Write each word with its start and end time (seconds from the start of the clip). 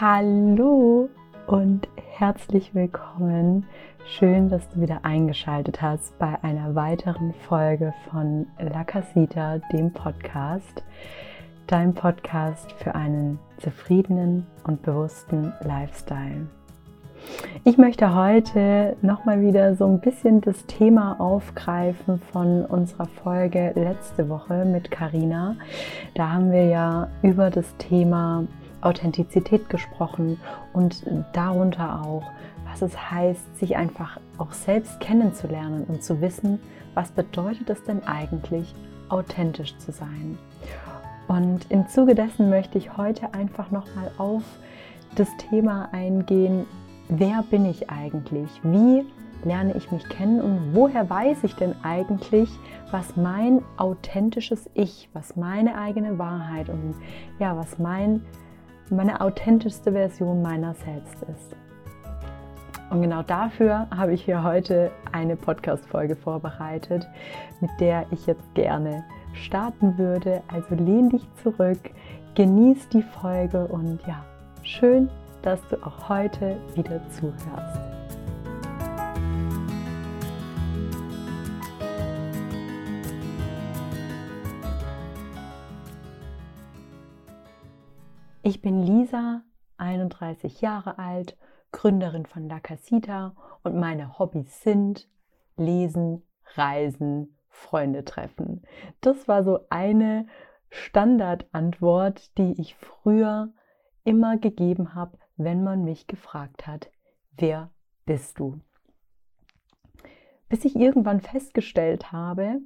Hallo 0.00 1.10
und 1.46 1.86
herzlich 2.16 2.74
willkommen. 2.74 3.66
Schön, 4.06 4.48
dass 4.48 4.66
du 4.70 4.80
wieder 4.80 5.04
eingeschaltet 5.04 5.82
hast 5.82 6.18
bei 6.18 6.42
einer 6.42 6.74
weiteren 6.74 7.34
Folge 7.46 7.92
von 8.08 8.46
La 8.58 8.82
Casita, 8.82 9.58
dem 9.74 9.92
Podcast. 9.92 10.82
Dein 11.66 11.92
Podcast 11.92 12.72
für 12.78 12.94
einen 12.94 13.38
zufriedenen 13.58 14.46
und 14.64 14.80
bewussten 14.80 15.52
Lifestyle. 15.60 16.46
Ich 17.64 17.76
möchte 17.76 18.14
heute 18.14 18.96
nochmal 19.02 19.42
wieder 19.42 19.76
so 19.76 19.84
ein 19.84 20.00
bisschen 20.00 20.40
das 20.40 20.64
Thema 20.64 21.20
aufgreifen 21.20 22.22
von 22.32 22.64
unserer 22.64 23.06
Folge 23.22 23.72
letzte 23.74 24.30
Woche 24.30 24.64
mit 24.64 24.90
Karina. 24.90 25.56
Da 26.14 26.30
haben 26.32 26.50
wir 26.52 26.64
ja 26.64 27.08
über 27.20 27.50
das 27.50 27.76
Thema 27.76 28.46
Authentizität 28.82 29.68
gesprochen 29.68 30.40
und 30.72 31.04
darunter 31.32 32.02
auch, 32.04 32.24
was 32.70 32.82
es 32.82 33.10
heißt, 33.10 33.58
sich 33.58 33.76
einfach 33.76 34.18
auch 34.38 34.52
selbst 34.52 35.00
kennenzulernen 35.00 35.84
und 35.88 36.02
zu 36.02 36.20
wissen, 36.20 36.60
was 36.94 37.10
bedeutet 37.10 37.70
es 37.70 37.82
denn 37.84 38.04
eigentlich, 38.04 38.74
authentisch 39.08 39.76
zu 39.78 39.92
sein. 39.92 40.38
Und 41.28 41.70
im 41.70 41.88
Zuge 41.88 42.14
dessen 42.14 42.50
möchte 42.50 42.78
ich 42.78 42.96
heute 42.96 43.34
einfach 43.34 43.70
nochmal 43.70 44.10
auf 44.18 44.42
das 45.14 45.28
Thema 45.36 45.88
eingehen, 45.92 46.66
wer 47.08 47.44
bin 47.50 47.64
ich 47.64 47.90
eigentlich? 47.90 48.48
Wie 48.62 49.04
lerne 49.44 49.74
ich 49.76 49.90
mich 49.90 50.08
kennen 50.08 50.40
und 50.40 50.74
woher 50.74 51.08
weiß 51.08 51.44
ich 51.44 51.54
denn 51.54 51.74
eigentlich, 51.82 52.50
was 52.90 53.16
mein 53.16 53.62
authentisches 53.76 54.68
Ich, 54.74 55.08
was 55.12 55.36
meine 55.36 55.78
eigene 55.78 56.18
Wahrheit 56.18 56.68
und 56.68 56.94
ja, 57.38 57.56
was 57.56 57.78
mein, 57.78 58.22
meine 58.90 59.20
authentischste 59.20 59.92
Version 59.92 60.42
meiner 60.42 60.74
selbst 60.74 61.22
ist. 61.22 61.56
Und 62.90 63.02
genau 63.02 63.22
dafür 63.22 63.86
habe 63.96 64.12
ich 64.14 64.24
hier 64.24 64.42
heute 64.42 64.90
eine 65.12 65.36
Podcast-Folge 65.36 66.16
vorbereitet, 66.16 67.06
mit 67.60 67.70
der 67.78 68.04
ich 68.10 68.26
jetzt 68.26 68.54
gerne 68.54 69.04
starten 69.32 69.96
würde. 69.96 70.42
Also 70.48 70.74
lehn 70.74 71.08
dich 71.08 71.26
zurück, 71.42 71.78
genieß 72.34 72.88
die 72.88 73.02
Folge 73.02 73.66
und 73.66 74.00
ja, 74.08 74.24
schön, 74.62 75.08
dass 75.42 75.60
du 75.68 75.76
auch 75.84 76.08
heute 76.08 76.56
wieder 76.74 77.00
zuhörst. 77.10 77.89
Ich 88.42 88.62
bin 88.62 88.82
Lisa, 88.82 89.42
31 89.76 90.62
Jahre 90.62 90.98
alt, 90.98 91.36
Gründerin 91.72 92.24
von 92.24 92.48
La 92.48 92.58
Casita 92.58 93.36
und 93.62 93.76
meine 93.76 94.18
Hobbys 94.18 94.62
sind 94.62 95.10
Lesen, 95.58 96.22
Reisen, 96.54 97.36
Freunde 97.50 98.02
treffen. 98.02 98.62
Das 99.02 99.28
war 99.28 99.44
so 99.44 99.66
eine 99.68 100.26
Standardantwort, 100.70 102.38
die 102.38 102.58
ich 102.58 102.76
früher 102.76 103.52
immer 104.04 104.38
gegeben 104.38 104.94
habe, 104.94 105.18
wenn 105.36 105.62
man 105.62 105.84
mich 105.84 106.06
gefragt 106.06 106.66
hat, 106.66 106.90
wer 107.32 107.70
bist 108.06 108.38
du? 108.38 108.58
Bis 110.48 110.64
ich 110.64 110.76
irgendwann 110.76 111.20
festgestellt 111.20 112.10
habe, 112.10 112.62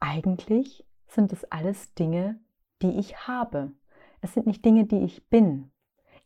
eigentlich 0.00 0.86
sind 1.08 1.30
es 1.30 1.44
alles 1.44 1.92
Dinge, 1.92 2.40
die 2.80 2.98
ich 2.98 3.28
habe. 3.28 3.72
Es 4.22 4.34
sind 4.34 4.46
nicht 4.46 4.64
Dinge, 4.64 4.86
die 4.86 5.00
ich 5.00 5.28
bin. 5.28 5.72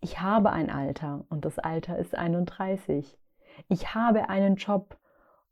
Ich 0.00 0.20
habe 0.20 0.52
ein 0.52 0.70
Alter 0.70 1.24
und 1.30 1.46
das 1.46 1.58
Alter 1.58 1.98
ist 1.98 2.14
31. 2.14 3.18
Ich 3.68 3.94
habe 3.94 4.28
einen 4.28 4.56
Job 4.56 4.98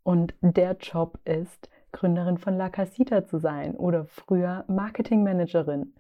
und 0.03 0.35
der 0.43 0.77
Job 0.77 1.19
ist, 1.25 1.71
Gründerin 1.91 2.37
von 2.37 2.55
La 2.59 2.69
Casita 2.69 3.25
zu 3.25 3.39
sein 3.39 3.75
oder 3.75 4.05
früher 4.05 4.65
Marketingmanagerin. 4.69 5.95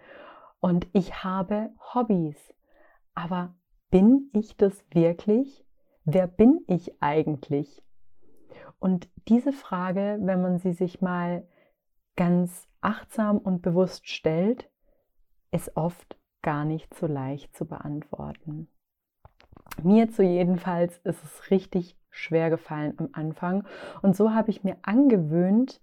Und 0.60 0.86
ich 0.92 1.24
habe 1.24 1.70
Hobbys. 1.94 2.36
Aber 3.14 3.54
bin 3.90 4.28
ich 4.34 4.56
das 4.58 4.84
wirklich? 4.90 5.64
Wer 6.04 6.26
bin 6.26 6.62
ich 6.66 7.00
eigentlich? 7.00 7.82
Und 8.78 9.08
diese 9.28 9.52
Frage, 9.52 10.18
wenn 10.20 10.42
man 10.42 10.58
sie 10.58 10.74
sich 10.74 11.00
mal 11.00 11.48
ganz 12.16 12.68
achtsam 12.82 13.38
und 13.38 13.62
bewusst 13.62 14.10
stellt, 14.10 14.68
ist 15.50 15.74
oft 15.76 16.18
gar 16.44 16.64
nicht 16.64 16.94
so 16.94 17.06
leicht 17.06 17.56
zu 17.56 17.64
beantworten. 17.64 18.68
Mir 19.82 20.10
zu 20.10 20.22
jedenfalls 20.22 20.98
ist 20.98 21.24
es 21.24 21.50
richtig 21.50 21.98
schwer 22.10 22.50
gefallen 22.50 22.94
am 22.98 23.08
Anfang 23.12 23.66
und 24.02 24.14
so 24.14 24.32
habe 24.32 24.50
ich 24.50 24.62
mir 24.62 24.76
angewöhnt, 24.82 25.80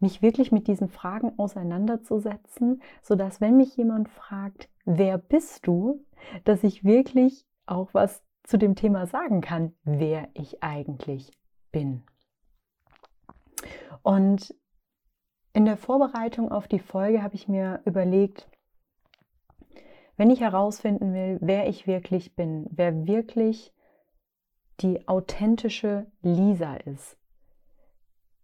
mich 0.00 0.22
wirklich 0.22 0.50
mit 0.50 0.66
diesen 0.66 0.88
Fragen 0.88 1.38
auseinanderzusetzen, 1.38 2.82
sodass 3.02 3.40
wenn 3.40 3.56
mich 3.56 3.76
jemand 3.76 4.08
fragt, 4.08 4.68
wer 4.84 5.16
bist 5.18 5.66
du, 5.68 6.04
dass 6.42 6.64
ich 6.64 6.82
wirklich 6.82 7.46
auch 7.66 7.94
was 7.94 8.24
zu 8.42 8.58
dem 8.58 8.74
Thema 8.74 9.06
sagen 9.06 9.40
kann, 9.40 9.74
wer 9.84 10.28
ich 10.34 10.62
eigentlich 10.64 11.30
bin. 11.70 12.02
Und 14.02 14.52
in 15.52 15.64
der 15.64 15.76
Vorbereitung 15.76 16.50
auf 16.50 16.66
die 16.66 16.80
Folge 16.80 17.22
habe 17.22 17.34
ich 17.34 17.46
mir 17.46 17.80
überlegt, 17.84 18.48
wenn 20.16 20.30
ich 20.30 20.40
herausfinden 20.40 21.14
will, 21.14 21.38
wer 21.40 21.68
ich 21.68 21.86
wirklich 21.86 22.34
bin, 22.34 22.66
wer 22.70 23.06
wirklich 23.06 23.72
die 24.80 25.06
authentische 25.08 26.06
Lisa 26.22 26.74
ist, 26.76 27.18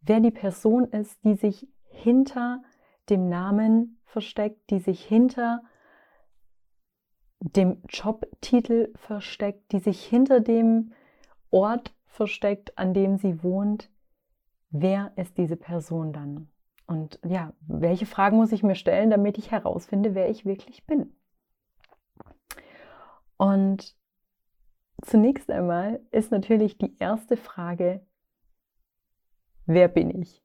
wer 0.01 0.21
die 0.21 0.31
Person 0.31 0.85
ist, 0.85 1.23
die 1.25 1.35
sich 1.35 1.67
hinter 1.91 2.63
dem 3.09 3.29
Namen 3.29 4.01
versteckt, 4.05 4.71
die 4.71 4.79
sich 4.79 5.05
hinter 5.05 5.63
dem 7.41 7.83
Jobtitel 7.89 8.93
versteckt, 8.97 9.73
die 9.73 9.79
sich 9.79 10.05
hinter 10.05 10.41
dem 10.41 10.93
Ort 11.51 11.95
versteckt, 12.07 12.77
an 12.77 12.95
dem 12.95 13.17
sie 13.17 13.43
wohnt. 13.43 13.91
Wer 14.71 15.13
ist 15.17 15.39
diese 15.39 15.57
Person 15.57 16.13
dann? 16.13 16.49
Und 16.87 17.21
ja, 17.25 17.53
welche 17.61 18.07
Fragen 18.07 18.39
muss 18.39 18.53
ich 18.53 18.63
mir 18.63 18.75
stellen, 18.75 19.11
damit 19.11 19.39
ich 19.39 19.51
herausfinde, 19.51 20.15
wer 20.15 20.31
ich 20.31 20.45
wirklich 20.45 20.87
bin? 20.87 21.15
Und 23.39 23.97
zunächst 25.03 25.51
einmal 25.51 26.01
ist 26.11 26.31
natürlich 26.31 26.77
die 26.77 26.99
erste 26.99 27.39
Frage, 27.39 28.07
wer 29.65 29.89
bin 29.89 30.11
ich? 30.11 30.45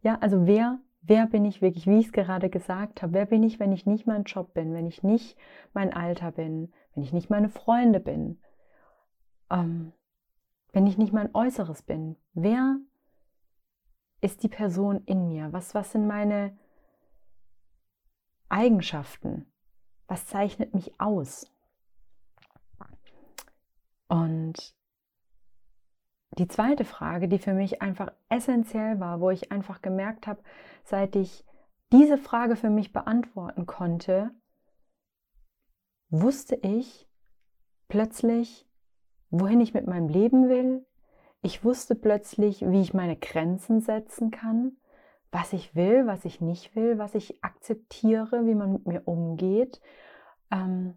Ja, 0.00 0.16
also 0.20 0.46
wer 0.46 0.80
Wer 1.08 1.26
bin 1.26 1.46
ich 1.46 1.62
wirklich, 1.62 1.86
wie 1.86 2.00
ich 2.00 2.06
es 2.06 2.12
gerade 2.12 2.50
gesagt 2.50 3.00
habe? 3.00 3.14
Wer 3.14 3.24
bin 3.24 3.42
ich, 3.42 3.58
wenn 3.58 3.72
ich 3.72 3.86
nicht 3.86 4.06
mein 4.06 4.24
Job 4.24 4.52
bin, 4.52 4.74
wenn 4.74 4.86
ich 4.86 5.02
nicht 5.02 5.38
mein 5.72 5.92
Alter 5.92 6.32
bin, 6.32 6.72
wenn 6.94 7.02
ich 7.02 7.14
nicht 7.14 7.30
meine 7.30 7.48
Freunde 7.48 7.98
bin, 7.98 8.38
ähm, 9.48 9.92
wenn 10.72 10.86
ich 10.86 10.98
nicht 10.98 11.14
mein 11.14 11.34
Äußeres 11.34 11.80
bin? 11.80 12.16
Wer 12.34 12.76
ist 14.20 14.42
die 14.42 14.48
Person 14.48 15.02
in 15.06 15.28
mir? 15.28 15.50
Was, 15.52 15.74
was 15.74 15.92
sind 15.92 16.06
meine 16.06 16.58
Eigenschaften? 18.50 19.50
Was 20.08 20.26
zeichnet 20.26 20.74
mich 20.74 21.00
aus? 21.00 21.50
Und 24.08 24.74
die 26.38 26.48
zweite 26.48 26.84
Frage, 26.84 27.28
die 27.28 27.38
für 27.38 27.54
mich 27.54 27.82
einfach 27.82 28.12
essentiell 28.28 29.00
war, 29.00 29.20
wo 29.20 29.30
ich 29.30 29.52
einfach 29.52 29.82
gemerkt 29.82 30.26
habe, 30.26 30.42
seit 30.84 31.16
ich 31.16 31.44
diese 31.92 32.18
Frage 32.18 32.56
für 32.56 32.70
mich 32.70 32.92
beantworten 32.92 33.66
konnte, 33.66 34.30
wusste 36.10 36.56
ich 36.56 37.08
plötzlich, 37.88 38.68
wohin 39.30 39.60
ich 39.60 39.74
mit 39.74 39.86
meinem 39.86 40.08
Leben 40.08 40.48
will. 40.48 40.86
Ich 41.42 41.64
wusste 41.64 41.94
plötzlich, 41.94 42.62
wie 42.68 42.80
ich 42.80 42.94
meine 42.94 43.16
Grenzen 43.16 43.80
setzen 43.80 44.30
kann, 44.30 44.76
was 45.30 45.52
ich 45.52 45.74
will, 45.74 46.06
was 46.06 46.24
ich 46.24 46.40
nicht 46.40 46.74
will, 46.74 46.98
was 46.98 47.14
ich 47.14 47.42
akzeptiere, 47.42 48.46
wie 48.46 48.54
man 48.54 48.72
mit 48.72 48.86
mir 48.86 49.02
umgeht, 49.06 49.80
ähm, 50.50 50.94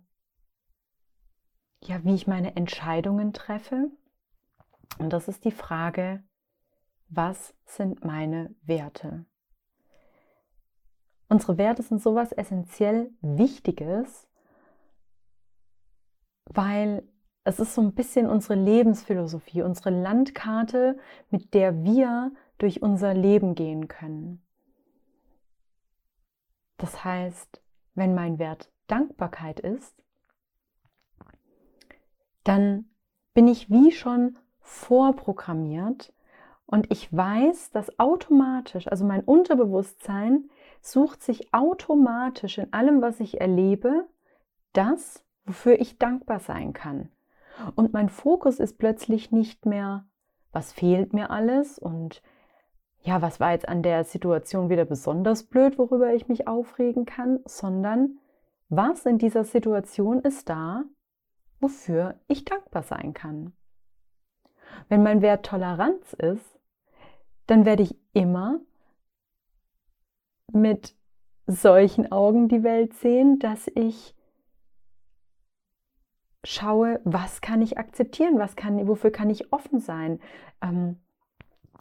ja, 1.83 2.03
wie 2.03 2.15
ich 2.15 2.27
meine 2.27 2.55
Entscheidungen 2.55 3.33
treffe. 3.33 3.89
Und 4.99 5.11
das 5.13 5.27
ist 5.27 5.45
die 5.45 5.51
Frage, 5.51 6.23
was 7.09 7.53
sind 7.65 8.05
meine 8.05 8.53
Werte? 8.61 9.25
Unsere 11.27 11.57
Werte 11.57 11.81
sind 11.81 12.01
sowas 12.01 12.31
essentiell 12.31 13.09
Wichtiges, 13.21 14.27
weil 16.45 17.07
es 17.43 17.59
ist 17.59 17.73
so 17.73 17.81
ein 17.81 17.93
bisschen 17.93 18.27
unsere 18.27 18.55
Lebensphilosophie, 18.55 19.61
unsere 19.61 19.89
Landkarte, 19.89 20.97
mit 21.29 21.53
der 21.53 21.83
wir 21.83 22.31
durch 22.57 22.81
unser 22.81 23.13
Leben 23.13 23.55
gehen 23.55 23.87
können. 23.87 24.45
Das 26.77 27.03
heißt, 27.03 27.61
wenn 27.95 28.13
mein 28.13 28.37
Wert 28.37 28.71
Dankbarkeit 28.87 29.59
ist, 29.59 30.00
dann 32.43 32.85
bin 33.33 33.47
ich 33.47 33.69
wie 33.69 33.91
schon 33.91 34.37
vorprogrammiert 34.59 36.13
und 36.65 36.89
ich 36.89 37.11
weiß, 37.15 37.71
dass 37.71 37.99
automatisch, 37.99 38.87
also 38.87 39.05
mein 39.05 39.23
Unterbewusstsein 39.23 40.49
sucht 40.81 41.21
sich 41.21 41.53
automatisch 41.53 42.57
in 42.57 42.71
allem, 42.71 43.01
was 43.01 43.19
ich 43.19 43.41
erlebe, 43.41 44.07
das, 44.71 45.25
wofür 45.45 45.79
ich 45.79 45.97
dankbar 45.97 46.39
sein 46.39 46.71
kann. 46.71 47.09
Und 47.75 47.91
mein 47.91 48.07
Fokus 48.07 48.59
ist 48.59 48.77
plötzlich 48.77 49.31
nicht 49.31 49.65
mehr, 49.65 50.05
was 50.53 50.71
fehlt 50.71 51.13
mir 51.13 51.29
alles 51.29 51.77
und 51.77 52.21
ja, 53.03 53.21
was 53.21 53.39
war 53.39 53.51
jetzt 53.51 53.67
an 53.67 53.83
der 53.83 54.03
Situation 54.03 54.69
wieder 54.69 54.85
besonders 54.85 55.43
blöd, 55.43 55.77
worüber 55.77 56.13
ich 56.13 56.27
mich 56.27 56.47
aufregen 56.47 57.05
kann, 57.05 57.39
sondern 57.45 58.19
was 58.69 59.05
in 59.05 59.17
dieser 59.17 59.43
Situation 59.43 60.21
ist 60.21 60.47
da, 60.49 60.83
wofür 61.61 62.15
ich 62.27 62.45
dankbar 62.45 62.83
sein 62.83 63.13
kann. 63.13 63.53
Wenn 64.89 65.03
mein 65.03 65.21
Wert 65.21 65.45
Toleranz 65.45 66.13
ist, 66.13 66.59
dann 67.47 67.65
werde 67.65 67.83
ich 67.83 67.95
immer 68.13 68.59
mit 70.51 70.95
solchen 71.47 72.11
Augen 72.11 72.47
die 72.47 72.63
Welt 72.63 72.93
sehen, 72.93 73.39
dass 73.39 73.67
ich 73.75 74.15
schaue, 76.43 76.99
was 77.03 77.41
kann 77.41 77.61
ich 77.61 77.77
akzeptieren, 77.77 78.39
was 78.39 78.55
kann, 78.55 78.87
wofür 78.87 79.11
kann 79.11 79.29
ich 79.29 79.53
offen 79.53 79.79
sein. 79.79 80.19
Ähm, 80.61 80.99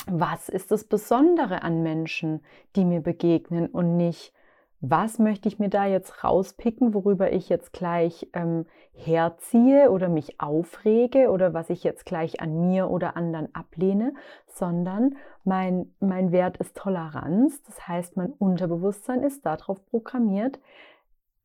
was 0.06 0.49
ist 0.49 0.71
das 0.71 0.85
Besondere 0.85 1.62
an 1.62 1.82
Menschen, 1.82 2.43
die 2.75 2.85
mir 2.85 3.00
begegnen 3.00 3.67
und 3.67 3.97
nicht, 3.97 4.32
was 4.81 5.19
möchte 5.19 5.49
ich 5.49 5.59
mir 5.59 5.69
da 5.69 5.85
jetzt 5.85 6.25
rauspicken, 6.25 6.94
worüber 6.94 7.32
ich 7.32 7.50
jetzt 7.50 7.73
gleich 7.73 8.29
ähm, 8.32 8.65
herziehe 8.94 9.91
oder 9.91 10.09
mich 10.09 10.41
aufrege 10.41 11.31
oder 11.31 11.53
was 11.53 11.69
ich 11.69 11.85
jetzt 11.85 12.06
gleich 12.06 12.41
an 12.41 12.69
mir 12.69 12.91
oder 12.91 13.17
anderen 13.17 13.55
ablehne, 13.55 14.15
sondern 14.47 15.17
mein, 15.44 15.93
mein 16.00 16.32
Wert 16.32 16.56
ist 16.56 16.77
Toleranz. 16.77 17.62
Das 17.65 17.87
heißt, 17.87 18.17
mein 18.17 18.32
Unterbewusstsein 18.32 19.23
ist 19.23 19.44
darauf 19.44 19.85
programmiert, 19.87 20.59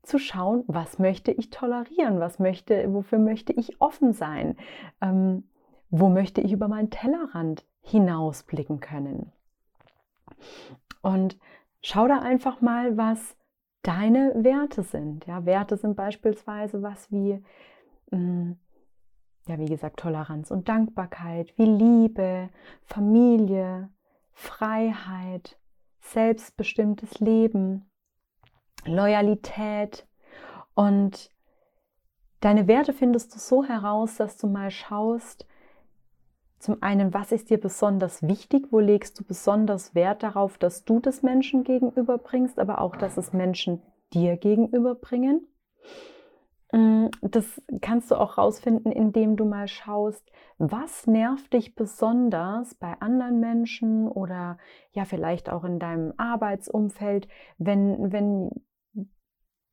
zu 0.02 0.18
schauen, 0.18 0.64
was 0.68 1.00
möchte 1.00 1.32
ich 1.32 1.50
tolerieren, 1.50 2.20
was 2.20 2.40
möchte, 2.40 2.94
wofür 2.94 3.20
möchte 3.20 3.54
ich 3.54 3.82
offen 3.82 4.14
sein, 4.14 4.56
ähm, 5.02 5.50
wo 5.90 6.10
möchte 6.10 6.42
ich 6.42 6.52
über 6.52 6.68
meinen 6.68 6.90
Tellerrand 6.90 7.66
hinausblicken 7.82 8.80
können. 8.80 9.32
Und 11.02 11.38
schau 11.86 12.08
da 12.08 12.18
einfach 12.20 12.62
mal, 12.62 12.98
was 12.98 13.38
deine 13.84 14.34
Werte 14.44 14.82
sind. 14.82 15.28
Ja, 15.28 15.46
Werte 15.46 15.78
sind 15.78 15.96
beispielsweise 15.96 16.82
was 16.82 17.12
wie, 17.12 17.40
mm, 18.10 18.54
ja, 19.48 19.60
wie 19.60 19.68
gesagt, 19.68 20.00
Toleranz 20.00 20.50
und 20.50 20.68
Dankbarkeit, 20.68 21.56
wie 21.58 21.66
Liebe, 21.66 22.50
Familie, 22.82 23.90
Freiheit, 24.34 25.60
selbstbestimmtes 26.00 27.20
Leben, 27.20 27.88
Loyalität. 28.86 30.08
Und 30.74 31.30
deine 32.40 32.68
Werte 32.68 32.94
findest 32.94 33.36
du 33.36 33.38
so 33.38 33.64
heraus, 33.64 34.18
dass 34.18 34.38
du 34.38 34.48
mal 34.48 34.72
schaust, 34.72 35.46
zum 36.60 36.82
einen, 36.82 37.14
was 37.14 37.32
ist 37.32 37.50
dir 37.50 37.60
besonders 37.60 38.24
wichtig? 38.24 38.68
Wo 38.72 38.80
legst 38.80 39.20
du 39.20 39.24
besonders 39.24 39.94
Wert 39.94 40.24
darauf, 40.24 40.58
dass 40.58 40.86
du 40.86 41.00
das 41.00 41.22
Menschen 41.22 41.64
gegenüberbringst, 41.64 42.60
aber 42.60 42.82
auch, 42.82 42.96
dass 42.96 43.18
es 43.18 43.34
Menschen 43.34 43.82
dir 44.14 44.38
gegenüberbringen? 44.38 45.48
Mm, 46.72 47.08
das 47.22 47.62
kannst 47.82 48.12
du 48.12 48.16
auch 48.16 48.38
rausfinden, 48.38 48.92
indem 48.92 49.36
du 49.38 49.46
mal 49.46 49.68
schaust, 49.68 50.32
was 50.58 51.08
nervt 51.08 51.54
dich 51.54 51.76
besonders 51.76 52.76
bei 52.76 53.00
anderen 53.00 53.40
Menschen 53.40 54.08
oder 54.08 54.58
ja, 54.92 55.06
vielleicht 55.06 55.50
auch 55.50 55.64
in 55.64 55.80
deinem 55.80 56.14
Arbeitsumfeld, 56.18 57.28
wenn, 57.58 58.12
wenn 58.12 58.50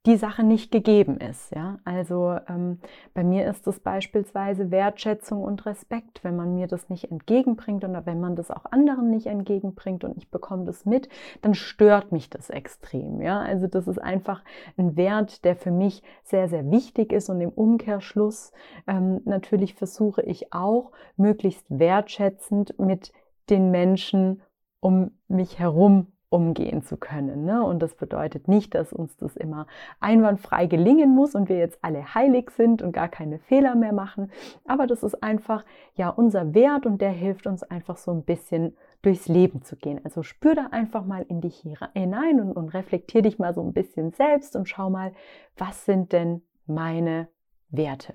die 0.04 0.16
Sache 0.16 0.42
nicht 0.42 0.72
gegeben 0.72 1.18
ist. 1.18 1.54
Ja? 1.54 1.78
Also 1.84 2.36
ähm, 2.48 2.80
bei 3.14 3.22
mir 3.22 3.48
ist 3.48 3.66
es 3.68 3.78
beispielsweise 3.78 4.72
Wertschätzung 4.72 5.42
und 5.42 5.64
Respekt, 5.64 6.24
wenn 6.24 6.34
man 6.34 6.54
mir 6.54 6.66
das 6.66 6.88
nicht 6.88 7.10
entgegenbringt 7.10 7.84
oder 7.84 8.04
wenn 8.04 8.20
man 8.20 8.34
das 8.34 8.50
auch 8.50 8.64
anderen 8.72 9.10
nicht 9.10 9.26
entgegenbringt 9.26 10.02
und 10.02 10.16
ich 10.16 10.28
bekomme 10.28 10.64
das 10.64 10.84
mit, 10.84 11.08
dann 11.40 11.54
stört 11.54 12.10
mich 12.10 12.28
das 12.30 12.50
extrem. 12.50 13.20
Ja? 13.20 13.40
Also 13.40 13.68
das 13.68 13.86
ist 13.86 14.02
einfach 14.02 14.42
ein 14.76 14.96
Wert, 14.96 15.44
der 15.44 15.54
für 15.54 15.70
mich 15.70 16.02
sehr, 16.24 16.48
sehr 16.48 16.68
wichtig 16.70 17.12
ist 17.12 17.30
und 17.30 17.40
im 17.40 17.50
Umkehrschluss 17.50 18.52
ähm, 18.88 19.20
natürlich 19.24 19.74
versuche 19.74 20.22
ich 20.22 20.52
auch 20.52 20.90
möglichst 21.16 21.66
wertschätzend 21.68 22.76
mit 22.78 23.12
den 23.50 23.70
Menschen 23.70 24.42
um 24.80 25.12
mich 25.28 25.60
herum 25.60 26.11
umgehen 26.32 26.82
zu 26.82 26.96
können. 26.96 27.44
Ne? 27.44 27.62
Und 27.62 27.80
das 27.80 27.94
bedeutet 27.94 28.48
nicht, 28.48 28.74
dass 28.74 28.92
uns 28.92 29.16
das 29.16 29.36
immer 29.36 29.66
einwandfrei 30.00 30.66
gelingen 30.66 31.14
muss 31.14 31.34
und 31.34 31.48
wir 31.48 31.58
jetzt 31.58 31.78
alle 31.82 32.14
heilig 32.14 32.50
sind 32.50 32.82
und 32.82 32.92
gar 32.92 33.08
keine 33.08 33.38
Fehler 33.38 33.74
mehr 33.74 33.92
machen. 33.92 34.30
Aber 34.66 34.86
das 34.86 35.02
ist 35.02 35.22
einfach 35.22 35.64
ja 35.94 36.08
unser 36.08 36.54
Wert 36.54 36.86
und 36.86 37.00
der 37.00 37.10
hilft 37.10 37.46
uns 37.46 37.62
einfach 37.62 37.96
so 37.96 38.10
ein 38.10 38.24
bisschen 38.24 38.74
durchs 39.02 39.28
Leben 39.28 39.62
zu 39.62 39.76
gehen. 39.76 40.00
Also 40.04 40.22
spür 40.22 40.54
da 40.54 40.68
einfach 40.70 41.04
mal 41.04 41.24
in 41.28 41.40
dich 41.40 41.64
hinein 41.94 42.40
und, 42.40 42.52
und 42.52 42.70
reflektier 42.70 43.22
dich 43.22 43.38
mal 43.38 43.52
so 43.52 43.62
ein 43.62 43.72
bisschen 43.72 44.12
selbst 44.12 44.56
und 44.56 44.68
schau 44.68 44.88
mal, 44.88 45.12
was 45.56 45.84
sind 45.84 46.12
denn 46.12 46.42
meine 46.66 47.28
Werte? 47.68 48.14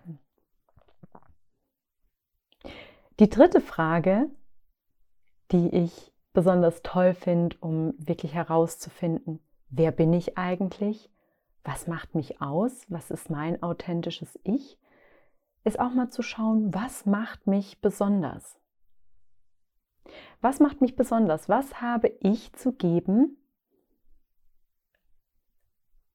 Die 3.19 3.29
dritte 3.29 3.61
Frage, 3.61 4.29
die 5.51 5.69
ich 5.69 6.13
besonders 6.37 6.83
toll 6.83 7.15
finde, 7.15 7.57
um 7.61 7.95
wirklich 7.97 8.35
herauszufinden, 8.35 9.39
wer 9.69 9.91
bin 9.91 10.13
ich 10.13 10.37
eigentlich, 10.37 11.09
was 11.63 11.87
macht 11.87 12.13
mich 12.13 12.43
aus, 12.43 12.85
was 12.89 13.09
ist 13.09 13.31
mein 13.31 13.63
authentisches 13.63 14.39
Ich, 14.43 14.77
ist 15.63 15.79
auch 15.79 15.95
mal 15.95 16.11
zu 16.11 16.21
schauen, 16.21 16.71
was 16.75 17.07
macht 17.07 17.47
mich 17.47 17.81
besonders. 17.81 18.59
Was 20.39 20.59
macht 20.59 20.79
mich 20.79 20.95
besonders? 20.95 21.49
Was 21.49 21.81
habe 21.81 22.09
ich 22.19 22.53
zu 22.53 22.71
geben 22.71 23.37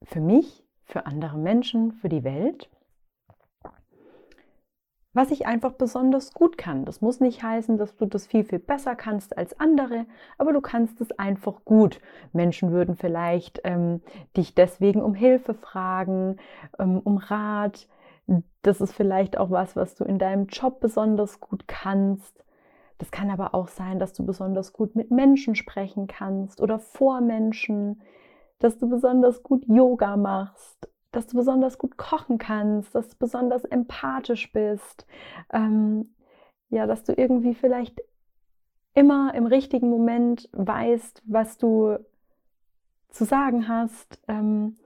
für 0.04 0.20
mich, 0.20 0.64
für 0.84 1.04
andere 1.06 1.36
Menschen, 1.36 1.90
für 1.94 2.08
die 2.08 2.22
Welt? 2.22 2.70
Was 5.14 5.31
ich 5.31 5.46
einfach 5.46 5.72
besonders 5.72 6.32
gut 6.32 6.56
kann. 6.56 6.84
Das 6.84 7.00
muss 7.00 7.20
nicht 7.20 7.42
heißen, 7.42 7.76
dass 7.76 7.96
du 7.96 8.06
das 8.06 8.26
viel, 8.26 8.44
viel 8.44 8.58
besser 8.58 8.94
kannst 8.94 9.36
als 9.36 9.58
andere, 9.60 10.06
aber 10.38 10.52
du 10.52 10.60
kannst 10.60 11.00
es 11.00 11.19
einfach 11.19 11.64
gut. 11.64 12.00
Menschen 12.32 12.72
würden 12.72 12.96
vielleicht 12.96 13.60
ähm, 13.64 14.00
dich 14.36 14.54
deswegen 14.54 15.02
um 15.02 15.14
Hilfe 15.14 15.54
fragen, 15.54 16.36
ähm, 16.78 17.00
um 17.04 17.19
Rat. 17.19 17.88
Das 18.62 18.81
ist 18.81 18.94
vielleicht 18.94 19.36
auch 19.36 19.50
was, 19.50 19.76
was 19.76 19.94
du 19.94 20.04
in 20.04 20.19
deinem 20.19 20.46
Job 20.46 20.81
besonders 20.81 21.40
gut 21.40 21.69
kannst. 21.69 22.42
Das 22.96 23.10
kann 23.10 23.31
aber 23.31 23.54
auch 23.54 23.69
sein, 23.69 23.98
dass 23.98 24.12
du 24.14 24.24
besonders 24.24 24.72
gut 24.72 24.94
mit 24.94 25.10
Menschen 25.10 25.56
sprechen 25.56 26.06
kannst 26.06 26.60
oder 26.60 26.78
vor 26.78 27.20
Menschen, 27.20 28.00
dass 28.60 28.78
du 28.78 28.88
besonders 28.88 29.42
gut 29.42 29.66
Yoga 29.66 30.16
machst 30.16 30.92
dass 31.12 31.26
du 31.26 31.36
besonders 31.36 31.78
gut 31.78 31.96
kochen 31.96 32.38
kannst, 32.38 32.94
dass 32.94 33.08
du 33.08 33.16
besonders 33.19 33.64
empathisch 33.64 34.52
bist, 34.52 35.06
ähm, 35.52 36.14
ja, 36.70 36.86
dass 36.86 37.04
du 37.04 37.12
irgendwie 37.12 37.54
vielleicht 37.54 38.00
immer 38.94 39.34
im 39.34 39.46
richtigen 39.46 39.88
Moment 39.88 40.48
weißt, 40.52 41.22
was 41.26 41.58
du 41.58 41.98
zu 43.10 43.24
sagen 43.24 43.69
hast. 43.69 44.20
Ähm, 44.26 44.76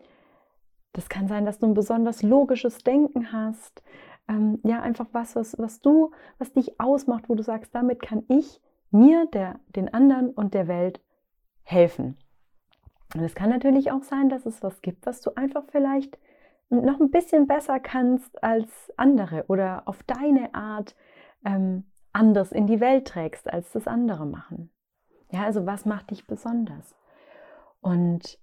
das 0.93 1.09
kann 1.09 1.29
sein, 1.29 1.45
dass 1.45 1.59
du 1.59 1.67
ein 1.67 1.75
besonders 1.75 2.23
logisches 2.23 2.79
Denken 2.79 3.33
hast. 3.33 3.83
Ähm, 4.29 4.59
ja, 4.65 4.81
einfach 4.81 5.07
was, 5.13 5.37
was, 5.37 5.59
was 5.59 5.81
du, 5.81 6.11
was 6.39 6.53
dich 6.53 6.81
ausmacht, 6.81 7.29
wo 7.29 7.35
du 7.35 7.43
sagst, 7.43 7.75
damit 7.75 8.03
kann 8.03 8.25
ich 8.29 8.61
mir, 8.91 9.27
der, 9.27 9.61
den 9.75 9.93
anderen 9.93 10.31
und 10.31 10.55
der 10.55 10.69
Welt 10.69 11.01
helfen. 11.63 12.17
Und 13.15 13.23
es 13.23 13.35
kann 13.35 13.51
natürlich 13.51 13.93
auch 13.93 14.03
sein, 14.03 14.29
dass 14.29 14.47
es 14.47 14.63
was 14.63 14.83
gibt, 14.83 15.07
was 15.07 15.21
du 15.21 15.31
einfach 15.37 15.65
vielleicht 15.71 16.19
noch 16.69 17.01
ein 17.01 17.11
bisschen 17.11 17.47
besser 17.47 17.79
kannst 17.79 18.43
als 18.43 18.69
andere 18.97 19.45
oder 19.49 19.83
auf 19.87 20.03
deine 20.03 20.55
Art 20.55 20.97
ähm, 21.45 21.85
anders 22.13 22.51
in 22.53 22.67
die 22.67 22.81
Welt 22.81 23.07
trägst, 23.07 23.49
als 23.53 23.71
das 23.73 23.87
andere 23.87 24.27
machen. 24.27 24.71
Ja, 25.31 25.45
also 25.45 25.67
was 25.67 25.85
macht 25.85 26.11
dich 26.11 26.27
besonders? 26.27 26.97
Und 27.81 28.39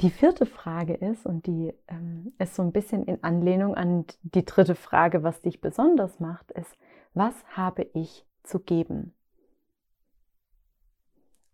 die 0.00 0.10
vierte 0.10 0.46
Frage 0.46 0.94
ist, 0.94 1.26
und 1.26 1.46
die 1.46 1.72
ähm, 1.86 2.32
ist 2.38 2.56
so 2.56 2.62
ein 2.62 2.72
bisschen 2.72 3.04
in 3.04 3.22
Anlehnung 3.22 3.74
an 3.76 4.06
die 4.22 4.44
dritte 4.44 4.74
Frage, 4.74 5.22
was 5.22 5.40
dich 5.40 5.60
besonders 5.60 6.18
macht, 6.18 6.50
ist, 6.52 6.76
was 7.12 7.34
habe 7.56 7.82
ich 7.94 8.26
zu 8.42 8.58
geben? 8.58 9.14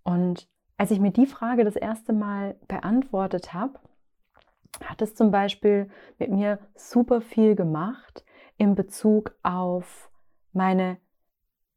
Und 0.02 0.48
als 0.80 0.90
ich 0.90 0.98
mir 0.98 1.10
die 1.10 1.26
Frage 1.26 1.64
das 1.64 1.76
erste 1.76 2.14
Mal 2.14 2.56
beantwortet 2.66 3.52
habe, 3.52 3.78
hat 4.82 5.02
es 5.02 5.14
zum 5.14 5.30
Beispiel 5.30 5.90
mit 6.18 6.30
mir 6.30 6.58
super 6.74 7.20
viel 7.20 7.54
gemacht 7.54 8.24
in 8.56 8.74
Bezug 8.74 9.34
auf 9.42 10.10
meine 10.54 10.96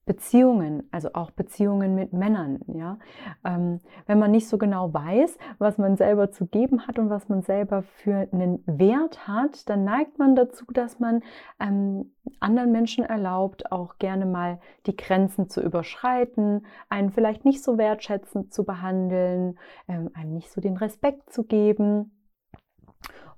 Beziehungen, 0.05 0.83
also 0.91 1.09
auch 1.13 1.31
Beziehungen 1.31 1.95
mit 1.95 2.11
Männern, 2.11 2.59
ja. 2.67 2.99
Ähm, 3.45 3.79
wenn 4.05 4.19
man 4.19 4.31
nicht 4.31 4.49
so 4.49 4.57
genau 4.57 4.93
weiß, 4.93 5.37
was 5.59 5.77
man 5.77 5.95
selber 5.95 6.29
zu 6.29 6.45
geben 6.45 6.87
hat 6.87 6.99
und 6.99 7.09
was 7.09 7.29
man 7.29 7.41
selber 7.41 7.83
für 7.83 8.27
einen 8.31 8.61
Wert 8.65 9.27
hat, 9.27 9.69
dann 9.69 9.85
neigt 9.85 10.19
man 10.19 10.35
dazu, 10.35 10.65
dass 10.73 10.99
man 10.99 11.21
ähm, 11.59 12.11
anderen 12.41 12.73
Menschen 12.73 13.05
erlaubt, 13.05 13.71
auch 13.71 13.97
gerne 13.97 14.25
mal 14.25 14.59
die 14.87 14.95
Grenzen 14.97 15.49
zu 15.49 15.61
überschreiten, 15.61 16.65
einen 16.89 17.11
vielleicht 17.11 17.45
nicht 17.45 17.63
so 17.63 17.77
wertschätzend 17.77 18.53
zu 18.53 18.65
behandeln, 18.65 19.57
ähm, 19.87 20.09
einem 20.13 20.33
nicht 20.33 20.51
so 20.51 20.59
den 20.59 20.75
Respekt 20.75 21.31
zu 21.31 21.43
geben 21.45 22.11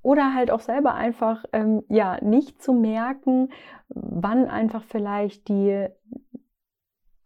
oder 0.06 0.36
halt 0.36 0.52
auch 0.52 0.60
selber 0.60 0.94
einfach 0.94 1.46
ähm, 1.52 1.82
ja 1.90 2.24
nicht 2.24 2.62
zu 2.62 2.74
merken, 2.74 3.50
wann 3.90 4.48
einfach 4.48 4.84
vielleicht 4.84 5.48
die 5.48 5.88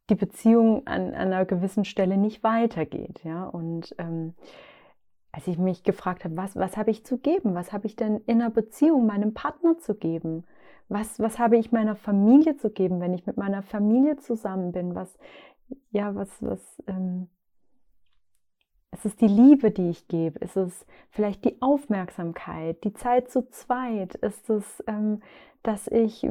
die 0.09 0.15
Beziehung 0.15 0.85
an, 0.87 1.07
an, 1.07 1.33
einer 1.33 1.45
gewissen 1.45 1.85
Stelle 1.85 2.17
nicht 2.17 2.43
weitergeht. 2.43 3.23
Ja? 3.23 3.45
Und 3.45 3.95
ähm, 3.97 4.33
als 5.31 5.47
ich 5.47 5.57
mich 5.57 5.83
gefragt 5.83 6.23
habe, 6.23 6.35
was, 6.37 6.55
was 6.55 6.77
habe 6.77 6.91
ich 6.91 7.05
zu 7.05 7.17
geben? 7.17 7.55
Was 7.55 7.71
habe 7.71 7.87
ich 7.87 7.95
denn 7.95 8.17
in 8.25 8.41
einer 8.41 8.49
Beziehung 8.49 9.05
meinem 9.05 9.33
Partner 9.33 9.77
zu 9.77 9.95
geben? 9.95 10.43
Was, 10.87 11.19
was 11.19 11.37
habe 11.37 11.57
ich 11.57 11.71
meiner 11.71 11.95
Familie 11.95 12.57
zu 12.57 12.71
geben, 12.71 12.99
wenn 12.99 13.13
ich 13.13 13.27
mit 13.27 13.37
meiner 13.37 13.61
Familie 13.61 14.17
zusammen 14.17 14.71
bin? 14.71 14.95
Was, 14.95 15.17
ja, 15.91 16.15
was, 16.15 16.29
was, 16.41 16.83
ähm, 16.87 17.29
ist 18.91 19.05
es 19.05 19.15
die 19.15 19.27
Liebe, 19.27 19.69
die 19.69 19.89
ich 19.89 20.07
gebe? 20.07 20.39
Ist 20.39 20.57
es 20.57 20.85
vielleicht 21.11 21.45
die 21.45 21.61
Aufmerksamkeit, 21.61 22.83
die 22.83 22.93
Zeit 22.93 23.29
zu 23.29 23.47
zweit? 23.49 24.15
Ist 24.15 24.49
es, 24.49 24.83
ähm, 24.87 25.21
dass 25.61 25.87
ich 25.87 26.27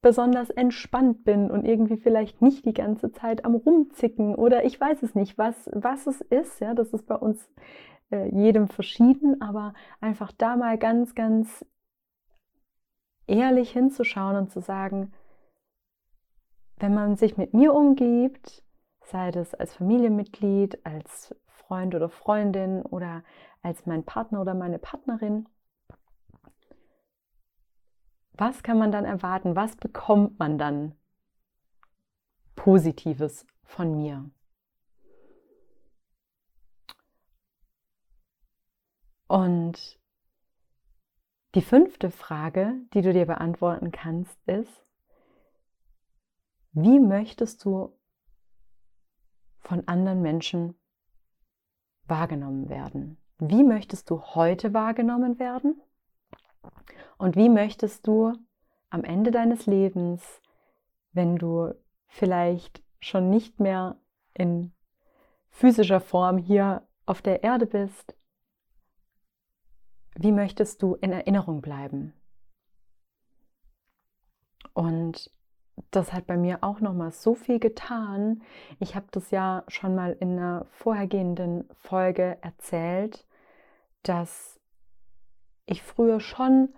besonders 0.00 0.50
entspannt 0.50 1.24
bin 1.24 1.50
und 1.50 1.64
irgendwie 1.64 1.96
vielleicht 1.96 2.40
nicht 2.40 2.64
die 2.64 2.72
ganze 2.72 3.10
Zeit 3.12 3.44
am 3.44 3.54
Rumzicken 3.54 4.34
oder 4.34 4.64
ich 4.64 4.80
weiß 4.80 5.02
es 5.02 5.14
nicht, 5.14 5.38
was, 5.38 5.68
was 5.72 6.06
es 6.06 6.20
ist. 6.20 6.60
Ja, 6.60 6.74
das 6.74 6.92
ist 6.92 7.06
bei 7.06 7.16
uns 7.16 7.50
äh, 8.10 8.28
jedem 8.34 8.68
verschieden, 8.68 9.40
aber 9.42 9.74
einfach 10.00 10.32
da 10.32 10.56
mal 10.56 10.78
ganz, 10.78 11.14
ganz 11.14 11.64
ehrlich 13.26 13.72
hinzuschauen 13.72 14.36
und 14.36 14.50
zu 14.50 14.60
sagen, 14.60 15.12
wenn 16.78 16.94
man 16.94 17.16
sich 17.16 17.36
mit 17.36 17.52
mir 17.52 17.74
umgibt, 17.74 18.62
sei 19.00 19.32
das 19.32 19.54
als 19.54 19.74
Familienmitglied, 19.74 20.86
als 20.86 21.34
Freund 21.46 21.94
oder 21.94 22.08
Freundin 22.08 22.82
oder 22.82 23.24
als 23.62 23.84
mein 23.84 24.04
Partner 24.04 24.40
oder 24.40 24.54
meine 24.54 24.78
Partnerin, 24.78 25.48
was 28.38 28.62
kann 28.62 28.78
man 28.78 28.92
dann 28.92 29.04
erwarten? 29.04 29.56
Was 29.56 29.76
bekommt 29.76 30.38
man 30.38 30.58
dann 30.58 30.94
Positives 32.54 33.46
von 33.64 33.96
mir? 33.96 34.30
Und 39.26 39.98
die 41.54 41.62
fünfte 41.62 42.10
Frage, 42.10 42.74
die 42.94 43.02
du 43.02 43.12
dir 43.12 43.26
beantworten 43.26 43.90
kannst, 43.90 44.38
ist, 44.46 44.86
wie 46.72 47.00
möchtest 47.00 47.64
du 47.64 47.98
von 49.58 49.86
anderen 49.88 50.22
Menschen 50.22 50.78
wahrgenommen 52.04 52.68
werden? 52.68 53.18
Wie 53.38 53.64
möchtest 53.64 54.08
du 54.10 54.22
heute 54.22 54.72
wahrgenommen 54.72 55.38
werden? 55.38 55.80
Und 57.18 57.36
wie 57.36 57.48
möchtest 57.48 58.06
du 58.06 58.32
am 58.90 59.04
Ende 59.04 59.30
deines 59.30 59.66
Lebens, 59.66 60.40
wenn 61.12 61.36
du 61.36 61.74
vielleicht 62.06 62.82
schon 63.00 63.28
nicht 63.28 63.60
mehr 63.60 63.96
in 64.34 64.72
physischer 65.50 66.00
Form 66.00 66.38
hier 66.38 66.86
auf 67.06 67.20
der 67.20 67.42
Erde 67.42 67.66
bist, 67.66 68.14
wie 70.14 70.32
möchtest 70.32 70.82
du 70.82 70.94
in 70.94 71.12
Erinnerung 71.12 71.60
bleiben? 71.60 72.12
Und 74.72 75.30
das 75.90 76.12
hat 76.12 76.26
bei 76.26 76.36
mir 76.36 76.58
auch 76.62 76.80
noch 76.80 76.94
mal 76.94 77.10
so 77.10 77.34
viel 77.34 77.58
getan. 77.58 78.42
Ich 78.78 78.94
habe 78.94 79.06
das 79.10 79.30
ja 79.30 79.64
schon 79.68 79.94
mal 79.94 80.16
in 80.20 80.32
einer 80.32 80.66
vorhergehenden 80.70 81.68
Folge 81.72 82.38
erzählt, 82.42 83.26
dass 84.02 84.60
ich 85.66 85.82
früher 85.82 86.20
schon 86.20 86.74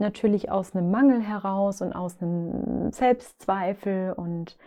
natürlich 0.00 0.50
aus 0.50 0.74
einem 0.74 0.90
Mangel 0.90 1.20
heraus 1.20 1.82
und 1.82 1.92
aus 1.92 2.20
einem 2.20 2.92
Selbstzweifel 2.92 4.12
und 4.12 4.58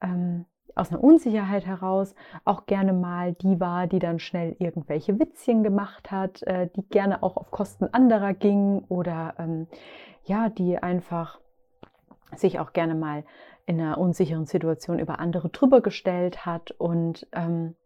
ähm, 0.00 0.44
aus 0.74 0.90
einer 0.90 1.02
Unsicherheit 1.02 1.66
heraus 1.66 2.14
auch 2.44 2.66
gerne 2.66 2.92
mal 2.92 3.32
die 3.34 3.60
war, 3.60 3.86
die 3.86 3.98
dann 3.98 4.18
schnell 4.18 4.56
irgendwelche 4.58 5.18
Witzchen 5.18 5.62
gemacht 5.62 6.10
hat, 6.10 6.42
äh, 6.42 6.68
die 6.74 6.82
gerne 6.88 7.22
auch 7.22 7.36
auf 7.36 7.50
Kosten 7.50 7.88
anderer 7.92 8.34
ging 8.34 8.80
oder 8.88 9.34
ähm, 9.38 9.66
ja, 10.24 10.48
die 10.48 10.78
einfach 10.78 11.38
sich 12.34 12.58
auch 12.58 12.72
gerne 12.72 12.94
mal 12.94 13.24
in 13.66 13.80
einer 13.80 13.98
unsicheren 13.98 14.46
Situation 14.46 14.98
über 14.98 15.20
andere 15.20 15.48
drüber 15.48 15.80
gestellt 15.80 16.44
hat 16.44 16.72
und 16.72 17.26
ähm, 17.32 17.76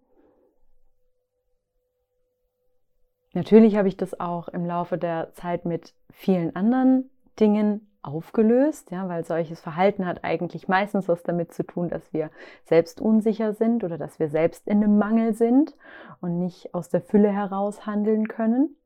Natürlich 3.34 3.76
habe 3.76 3.88
ich 3.88 3.96
das 3.96 4.18
auch 4.18 4.48
im 4.48 4.64
Laufe 4.64 4.98
der 4.98 5.32
Zeit 5.34 5.64
mit 5.64 5.94
vielen 6.10 6.56
anderen 6.56 7.10
Dingen 7.38 7.88
aufgelöst, 8.02 8.90
ja, 8.90 9.08
weil 9.08 9.24
solches 9.24 9.60
Verhalten 9.60 10.06
hat 10.06 10.24
eigentlich 10.24 10.68
meistens 10.68 11.08
was 11.08 11.22
damit 11.22 11.52
zu 11.52 11.64
tun, 11.64 11.88
dass 11.88 12.12
wir 12.12 12.30
selbst 12.64 13.00
unsicher 13.00 13.52
sind 13.52 13.84
oder 13.84 13.98
dass 13.98 14.18
wir 14.18 14.28
selbst 14.28 14.66
in 14.66 14.82
einem 14.82 14.98
Mangel 14.98 15.34
sind 15.34 15.76
und 16.20 16.38
nicht 16.38 16.74
aus 16.74 16.88
der 16.88 17.02
Fülle 17.02 17.30
heraus 17.30 17.86
handeln 17.86 18.28
können. 18.28 18.76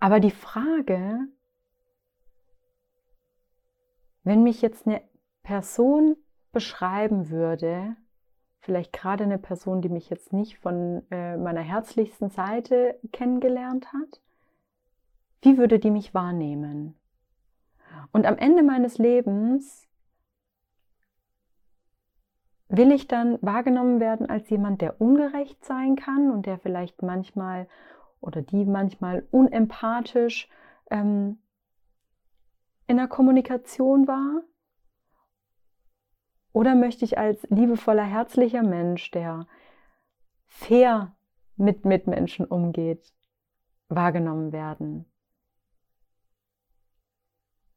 Aber 0.00 0.20
die 0.20 0.30
Frage, 0.30 1.26
wenn 4.24 4.42
mich 4.42 4.62
jetzt 4.62 4.86
eine 4.86 5.02
Person 5.42 6.16
beschreiben 6.52 7.30
würde, 7.30 7.96
vielleicht 8.60 8.92
gerade 8.92 9.24
eine 9.24 9.38
Person, 9.38 9.82
die 9.82 9.88
mich 9.88 10.10
jetzt 10.10 10.32
nicht 10.32 10.58
von 10.58 11.02
äh, 11.10 11.36
meiner 11.36 11.60
herzlichsten 11.60 12.30
Seite 12.30 12.98
kennengelernt 13.12 13.92
hat, 13.92 14.20
wie 15.42 15.56
würde 15.58 15.78
die 15.78 15.90
mich 15.90 16.14
wahrnehmen? 16.14 16.94
Und 18.12 18.26
am 18.26 18.36
Ende 18.36 18.62
meines 18.62 18.98
Lebens 18.98 19.88
will 22.68 22.92
ich 22.92 23.08
dann 23.08 23.38
wahrgenommen 23.40 24.00
werden 24.00 24.28
als 24.28 24.50
jemand, 24.50 24.82
der 24.82 25.00
ungerecht 25.00 25.64
sein 25.64 25.96
kann 25.96 26.30
und 26.30 26.46
der 26.46 26.58
vielleicht 26.58 27.02
manchmal 27.02 27.68
oder 28.20 28.42
die 28.42 28.64
manchmal 28.64 29.26
unempathisch 29.30 30.48
ähm, 30.90 31.38
in 32.86 32.96
der 32.96 33.08
Kommunikation 33.08 34.08
war 34.08 34.42
oder 36.52 36.74
möchte 36.74 37.04
ich 37.04 37.18
als 37.18 37.46
liebevoller, 37.50 38.04
herzlicher 38.04 38.62
Mensch, 38.62 39.10
der 39.10 39.46
fair 40.46 41.14
mit 41.56 41.84
Mitmenschen 41.84 42.46
umgeht, 42.46 43.12
wahrgenommen 43.88 44.52
werden? 44.52 45.04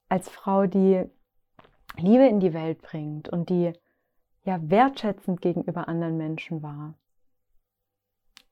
Als 0.10 0.30
Frau, 0.30 0.66
die 0.66 1.06
Liebe 1.98 2.28
in 2.28 2.40
die 2.40 2.54
Welt 2.54 2.82
bringt 2.82 3.30
und 3.30 3.50
die 3.50 3.74
ja 4.44 4.60
wertschätzend 4.70 5.42
gegenüber 5.42 5.88
anderen 5.88 6.18
Menschen 6.18 6.64
war 6.64 6.96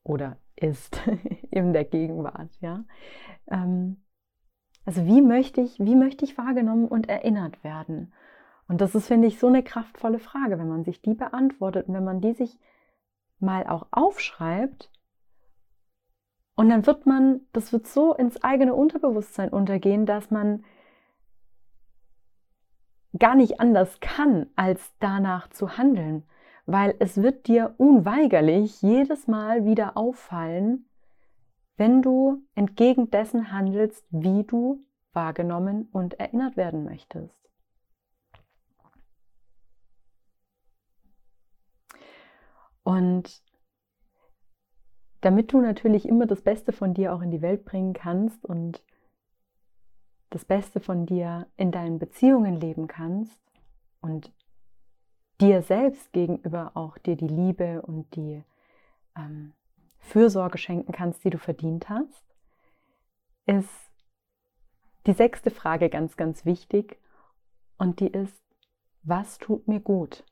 oder 0.04 0.38
ist 0.56 1.02
in 1.52 1.74
der 1.74 1.86
Gegenwart, 1.86 2.52
ja. 2.62 2.84
Ähm, 3.50 4.04
also 4.86 5.06
wie 5.06 5.22
möchte 5.22 5.62
ich, 5.62 5.80
wie 5.80 5.96
möchte 5.96 6.26
ich 6.26 6.38
wahrgenommen 6.38 6.88
und 6.88 7.08
erinnert 7.10 7.64
werden? 7.64 8.14
Und 8.70 8.82
das 8.82 8.94
ist, 8.94 9.08
finde 9.08 9.28
ich, 9.28 9.40
so 9.40 9.48
eine 9.48 9.64
kraftvolle 9.64 10.20
Frage, 10.20 10.60
wenn 10.60 10.70
man 10.70 10.84
sich 10.84 11.02
die 11.02 11.16
beantwortet 11.16 11.88
und 11.88 11.96
wenn 11.96 12.04
man 12.04 12.22
die 12.22 12.34
sich 12.34 12.58
mal 13.40 13.66
auch 13.66 13.88
aufschreibt. 13.90 14.92
Und 16.56 16.70
dann 16.70 16.86
wird 16.86 17.08
man, 17.08 17.42
das 17.52 17.74
wird 17.74 17.88
so 17.88 18.14
ins 18.14 18.44
eigene 18.44 18.76
Unterbewusstsein 18.76 19.50
untergehen, 19.50 20.06
dass 20.06 20.30
man 20.30 20.64
gar 23.18 23.34
nicht 23.34 23.60
anders 23.60 24.00
kann, 24.02 24.46
als 24.56 24.94
danach 25.00 25.50
zu 25.50 25.80
handeln. 25.80 26.24
Weil 26.68 26.94
es 27.00 27.24
wird 27.24 27.48
dir 27.48 27.74
unweigerlich 27.78 28.84
jedes 28.84 29.28
Mal 29.28 29.66
wieder 29.66 29.98
auffallen, 29.98 30.88
wenn 31.76 32.04
du 32.04 32.44
entgegen 32.54 33.10
dessen 33.10 33.52
handelst, 33.52 34.06
wie 34.12 34.44
du 34.44 34.86
wahrgenommen 35.12 35.90
und 35.92 36.20
erinnert 36.20 36.56
werden 36.56 36.84
möchtest. 36.84 37.49
Und 42.90 43.44
damit 45.22 45.54
du 45.54 45.62
natürlich 45.62 46.08
immer 46.08 46.26
das 46.26 46.42
Beste 46.42 46.72
von 46.72 46.96
dir 46.96 47.14
auch 47.14 47.22
in 47.22 47.30
die 47.30 47.44
Welt 47.44 47.64
bringen 47.64 47.94
kannst 47.94 48.44
und 48.44 48.84
das 50.32 50.44
Beste 50.44 50.80
von 50.80 51.06
dir 51.06 51.46
in 51.56 51.72
deinen 51.72 52.00
Beziehungen 52.00 52.60
leben 52.60 52.88
kannst 52.88 53.40
und 54.02 54.34
dir 55.40 55.62
selbst 55.62 56.12
gegenüber 56.14 56.72
auch 56.74 56.98
dir 56.98 57.16
die 57.16 57.28
Liebe 57.28 57.84
und 57.84 58.16
die 58.16 58.44
ähm, 59.16 59.54
Fürsorge 60.00 60.58
schenken 60.58 60.92
kannst, 60.92 61.24
die 61.24 61.30
du 61.30 61.38
verdient 61.38 61.90
hast, 61.90 62.26
ist 63.46 63.70
die 65.06 65.14
sechste 65.14 65.52
Frage 65.52 65.92
ganz, 65.92 66.18
ganz 66.18 66.44
wichtig 66.44 67.00
und 67.78 68.00
die 68.00 68.12
ist, 68.12 68.42
was 69.04 69.38
tut 69.38 69.68
mir 69.68 69.80
gut? 69.80 70.24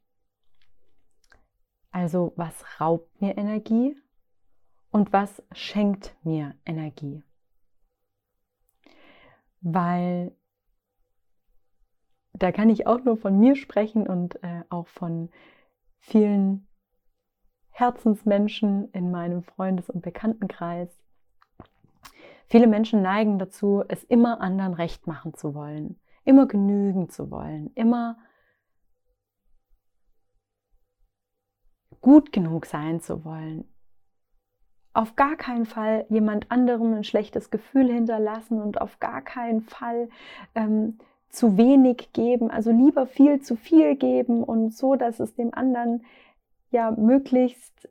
Also 1.92 2.34
was 2.36 2.80
raubt 2.80 3.22
mir 3.22 3.38
Energie 3.38 3.98
und 4.92 5.14
was 5.14 5.42
schenkt 5.52 6.16
mir 6.24 6.56
Energie? 6.66 7.24
Weil 9.62 10.36
da 12.34 12.52
kann 12.52 12.70
ich 12.70 12.86
auch 12.86 13.04
nur 13.04 13.18
von 13.18 13.40
mir 13.40 13.56
sprechen 13.56 14.08
und 14.08 14.42
äh, 14.44 14.64
auch 14.70 14.88
von 14.88 15.30
vielen 16.00 16.68
Herzensmenschen 17.72 18.92
in 18.92 19.12
meinem 19.12 19.44
Freundes- 19.44 19.90
und 19.90 20.02
Bekanntenkreis. 20.02 20.90
Viele 22.48 22.68
Menschen 22.68 23.02
neigen 23.02 23.40
dazu, 23.40 23.84
es 23.88 24.04
immer 24.04 24.40
anderen 24.42 24.74
recht 24.74 25.06
machen 25.06 25.34
zu 25.34 25.54
wollen, 25.54 26.00
immer 26.24 26.48
genügen 26.48 27.10
zu 27.10 27.30
wollen, 27.30 27.72
immer 27.76 28.18
gut 32.02 32.32
genug 32.32 32.66
sein 32.66 33.02
zu 33.02 33.26
wollen. 33.26 33.66
Auf 34.94 35.16
gar 35.16 35.36
keinen 35.36 35.66
Fall 35.66 36.06
jemand 36.10 36.52
anderem 36.52 36.94
ein 36.94 37.04
schlechtes 37.04 37.52
Gefühl 37.52 37.92
hinterlassen 37.92 38.62
und 38.62 38.82
auf 38.82 39.00
gar 39.00 39.22
keinen 39.22 39.62
Fall 39.62 40.10
ähm, 40.56 40.98
zu 41.30 41.58
wenig 41.58 42.14
geben, 42.14 42.50
also 42.50 42.72
lieber 42.72 43.06
viel 43.06 43.42
zu 43.42 43.56
viel 43.56 43.96
geben 43.96 44.44
und 44.44 44.74
so, 44.74 44.96
dass 44.96 45.20
es 45.20 45.36
dem 45.36 45.54
anderen 45.54 46.06
ja 46.72 46.92
möglichst 46.92 47.90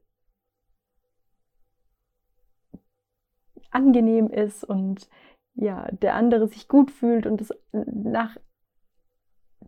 angenehm 3.70 4.28
ist 4.28 4.64
und 4.64 5.08
ja, 5.54 5.86
der 5.92 6.14
andere 6.14 6.48
sich 6.48 6.68
gut 6.68 6.90
fühlt 6.90 7.26
und 7.26 7.40
es 7.40 7.52
nach 7.72 8.36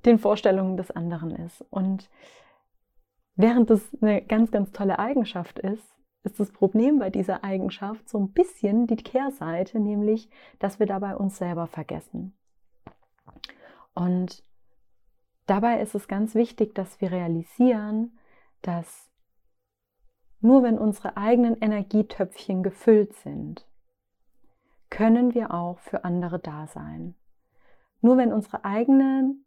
den 0.05 0.19
Vorstellungen 0.19 0.77
des 0.77 0.91
anderen 0.91 1.31
ist. 1.31 1.63
Und 1.71 2.11
während 3.39 3.71
das 3.71 3.81
eine 4.03 4.21
ganz, 4.21 4.51
ganz 4.51 4.73
tolle 4.73 4.99
Eigenschaft 4.99 5.59
ist, 5.61 5.97
ist 6.25 6.41
das 6.41 6.51
Problem 6.51 6.99
bei 6.99 7.09
dieser 7.09 7.45
Eigenschaft 7.45 8.09
so 8.09 8.19
ein 8.19 8.33
bisschen 8.33 8.87
die 8.87 8.97
Kehrseite, 8.97 9.79
nämlich, 9.79 10.29
dass 10.59 10.79
wir 10.79 10.87
dabei 10.87 11.17
uns 11.17 11.39
selber 11.39 11.69
vergessen. 11.69 12.37
Und 13.95 14.45
dabei 15.47 15.81
ist 15.81 15.95
es 15.95 16.09
ganz 16.09 16.35
wichtig, 16.35 16.75
dass 16.75 17.01
wir 17.01 17.13
realisieren, 17.13 18.19
dass 18.61 19.09
nur 20.41 20.63
wenn 20.63 20.77
unsere 20.79 21.17
eigenen 21.17 21.57
Energietöpfchen 21.61 22.63
gefüllt 22.63 23.15
sind, 23.15 23.67
können 24.91 25.35
wir 25.35 25.55
auch 25.55 25.79
für 25.79 26.05
andere 26.05 26.39
da 26.39 26.67
sein. 26.67 27.15
Nur 28.01 28.17
wenn 28.17 28.33
unsere 28.33 28.65
eigenen 28.65 29.45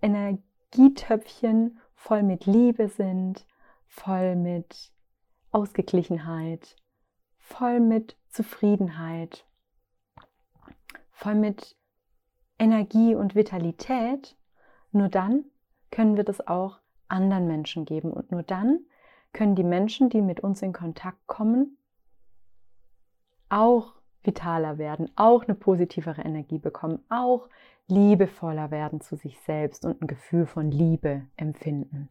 Energietöpfchen 0.00 1.80
voll 1.98 2.22
mit 2.22 2.46
Liebe 2.46 2.88
sind, 2.88 3.44
voll 3.88 4.36
mit 4.36 4.92
Ausgeglichenheit, 5.50 6.76
voll 7.38 7.80
mit 7.80 8.16
Zufriedenheit, 8.28 9.44
voll 11.10 11.34
mit 11.34 11.76
Energie 12.58 13.16
und 13.16 13.34
Vitalität, 13.34 14.36
nur 14.92 15.08
dann 15.08 15.44
können 15.90 16.16
wir 16.16 16.24
das 16.24 16.46
auch 16.46 16.78
anderen 17.08 17.48
Menschen 17.48 17.84
geben. 17.84 18.12
Und 18.12 18.30
nur 18.30 18.44
dann 18.44 18.78
können 19.32 19.56
die 19.56 19.64
Menschen, 19.64 20.08
die 20.08 20.22
mit 20.22 20.40
uns 20.40 20.62
in 20.62 20.72
Kontakt 20.72 21.26
kommen, 21.26 21.78
auch 23.48 23.94
vitaler 24.22 24.78
werden, 24.78 25.10
auch 25.16 25.44
eine 25.44 25.54
positivere 25.54 26.22
Energie 26.22 26.58
bekommen, 26.58 27.04
auch 27.08 27.48
liebevoller 27.86 28.70
werden 28.70 29.00
zu 29.00 29.16
sich 29.16 29.40
selbst 29.40 29.84
und 29.84 30.02
ein 30.02 30.06
Gefühl 30.06 30.46
von 30.46 30.70
Liebe 30.70 31.26
empfinden. 31.36 32.08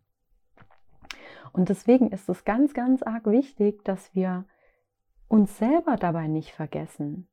Und 1.53 1.69
deswegen 1.69 2.11
ist 2.11 2.29
es 2.29 2.45
ganz, 2.45 2.73
ganz 2.73 3.03
arg 3.03 3.25
wichtig, 3.25 3.83
dass 3.83 4.13
wir 4.13 4.45
uns 5.27 5.57
selber 5.57 5.95
dabei 5.95 6.27
nicht 6.27 6.51
vergessen. 6.51 7.27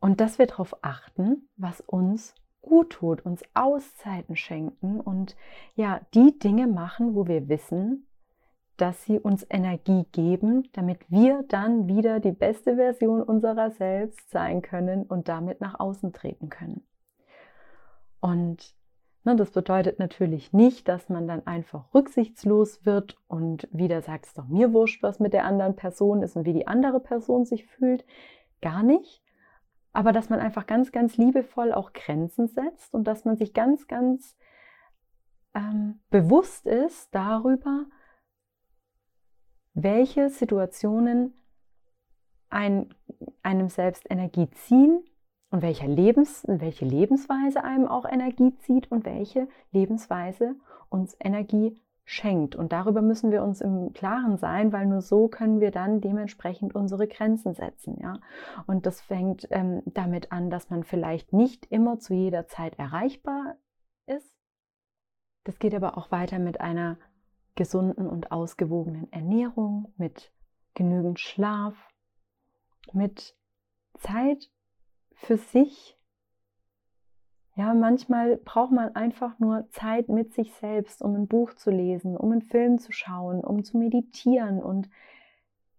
Und 0.00 0.20
dass 0.20 0.38
wir 0.38 0.46
darauf 0.46 0.76
achten, 0.82 1.48
was 1.56 1.80
uns 1.80 2.34
gut 2.60 2.90
tut, 2.90 3.24
uns 3.24 3.42
Auszeiten 3.54 4.36
schenken 4.36 5.00
und 5.00 5.36
ja, 5.74 6.00
die 6.14 6.38
Dinge 6.38 6.66
machen, 6.66 7.14
wo 7.14 7.26
wir 7.26 7.48
wissen, 7.48 8.06
dass 8.82 9.04
sie 9.04 9.18
uns 9.18 9.46
Energie 9.48 10.04
geben, 10.12 10.68
damit 10.72 10.98
wir 11.08 11.44
dann 11.48 11.86
wieder 11.86 12.20
die 12.20 12.32
beste 12.32 12.76
Version 12.76 13.22
unserer 13.22 13.70
selbst 13.70 14.30
sein 14.30 14.60
können 14.60 15.04
und 15.04 15.28
damit 15.28 15.60
nach 15.60 15.78
außen 15.78 16.12
treten 16.12 16.48
können. 16.48 16.84
Und 18.20 18.74
ne, 19.24 19.36
das 19.36 19.52
bedeutet 19.52 19.98
natürlich 19.98 20.52
nicht, 20.52 20.88
dass 20.88 21.08
man 21.08 21.26
dann 21.26 21.46
einfach 21.46 21.94
rücksichtslos 21.94 22.84
wird 22.84 23.16
und 23.28 23.68
wieder 23.72 24.02
sagt, 24.02 24.24
es 24.24 24.30
ist 24.30 24.38
doch 24.38 24.48
mir 24.48 24.72
wurscht, 24.72 25.02
was 25.02 25.20
mit 25.20 25.32
der 25.32 25.44
anderen 25.44 25.76
Person 25.76 26.22
ist 26.22 26.36
und 26.36 26.44
wie 26.44 26.52
die 26.52 26.66
andere 26.66 27.00
Person 27.00 27.44
sich 27.44 27.64
fühlt. 27.64 28.04
Gar 28.60 28.82
nicht 28.82 29.22
aber 29.92 30.12
dass 30.12 30.30
man 30.30 30.40
einfach 30.40 30.66
ganz, 30.66 30.90
ganz 30.90 31.16
liebevoll 31.16 31.72
auch 31.72 31.92
Grenzen 31.92 32.48
setzt 32.48 32.94
und 32.94 33.04
dass 33.04 33.24
man 33.24 33.36
sich 33.36 33.52
ganz, 33.52 33.86
ganz 33.86 34.36
ähm, 35.54 36.00
bewusst 36.10 36.66
ist 36.66 37.14
darüber, 37.14 37.84
welche 39.74 40.28
Situationen 40.28 41.34
ein, 42.50 42.94
einem 43.42 43.68
selbst 43.68 44.10
Energie 44.10 44.48
ziehen 44.50 45.04
und 45.50 45.62
welche, 45.62 45.86
Lebens, 45.86 46.44
welche 46.46 46.84
Lebensweise 46.84 47.64
einem 47.64 47.86
auch 47.86 48.04
Energie 48.04 48.54
zieht 48.56 48.90
und 48.90 49.04
welche 49.04 49.48
Lebensweise 49.70 50.56
uns 50.88 51.16
Energie 51.20 51.80
schenkt. 52.04 52.56
Und 52.56 52.72
darüber 52.72 53.00
müssen 53.00 53.30
wir 53.30 53.42
uns 53.42 53.60
im 53.60 53.92
Klaren 53.92 54.36
sein, 54.36 54.72
weil 54.72 54.86
nur 54.86 55.00
so 55.00 55.28
können 55.28 55.60
wir 55.60 55.70
dann 55.70 56.00
dementsprechend 56.00 56.74
unsere 56.74 57.06
Grenzen 57.06 57.54
setzen. 57.54 57.98
Ja? 58.00 58.18
Und 58.66 58.86
das 58.86 59.00
fängt 59.00 59.46
ähm, 59.50 59.82
damit 59.86 60.32
an, 60.32 60.50
dass 60.50 60.68
man 60.68 60.84
vielleicht 60.84 61.32
nicht 61.32 61.66
immer 61.66 61.98
zu 61.98 62.14
jeder 62.14 62.46
Zeit 62.46 62.78
erreichbar 62.78 63.56
ist. 64.06 64.36
Das 65.44 65.58
geht 65.58 65.74
aber 65.74 65.96
auch 65.96 66.10
weiter 66.10 66.38
mit 66.38 66.60
einer 66.60 66.98
gesunden 67.54 68.06
und 68.06 68.32
ausgewogenen 68.32 69.12
Ernährung, 69.12 69.92
mit 69.96 70.32
genügend 70.74 71.20
Schlaf, 71.20 71.74
mit 72.92 73.36
Zeit 73.98 74.50
für 75.14 75.36
sich, 75.36 75.98
ja, 77.54 77.74
manchmal 77.74 78.38
braucht 78.38 78.72
man 78.72 78.94
einfach 78.94 79.38
nur 79.38 79.68
Zeit 79.70 80.08
mit 80.08 80.32
sich 80.32 80.54
selbst, 80.54 81.02
um 81.02 81.14
ein 81.14 81.26
Buch 81.26 81.52
zu 81.52 81.70
lesen, 81.70 82.16
um 82.16 82.32
einen 82.32 82.40
Film 82.40 82.78
zu 82.78 82.92
schauen, 82.92 83.44
um 83.44 83.62
zu 83.62 83.76
meditieren 83.76 84.62
und 84.62 84.88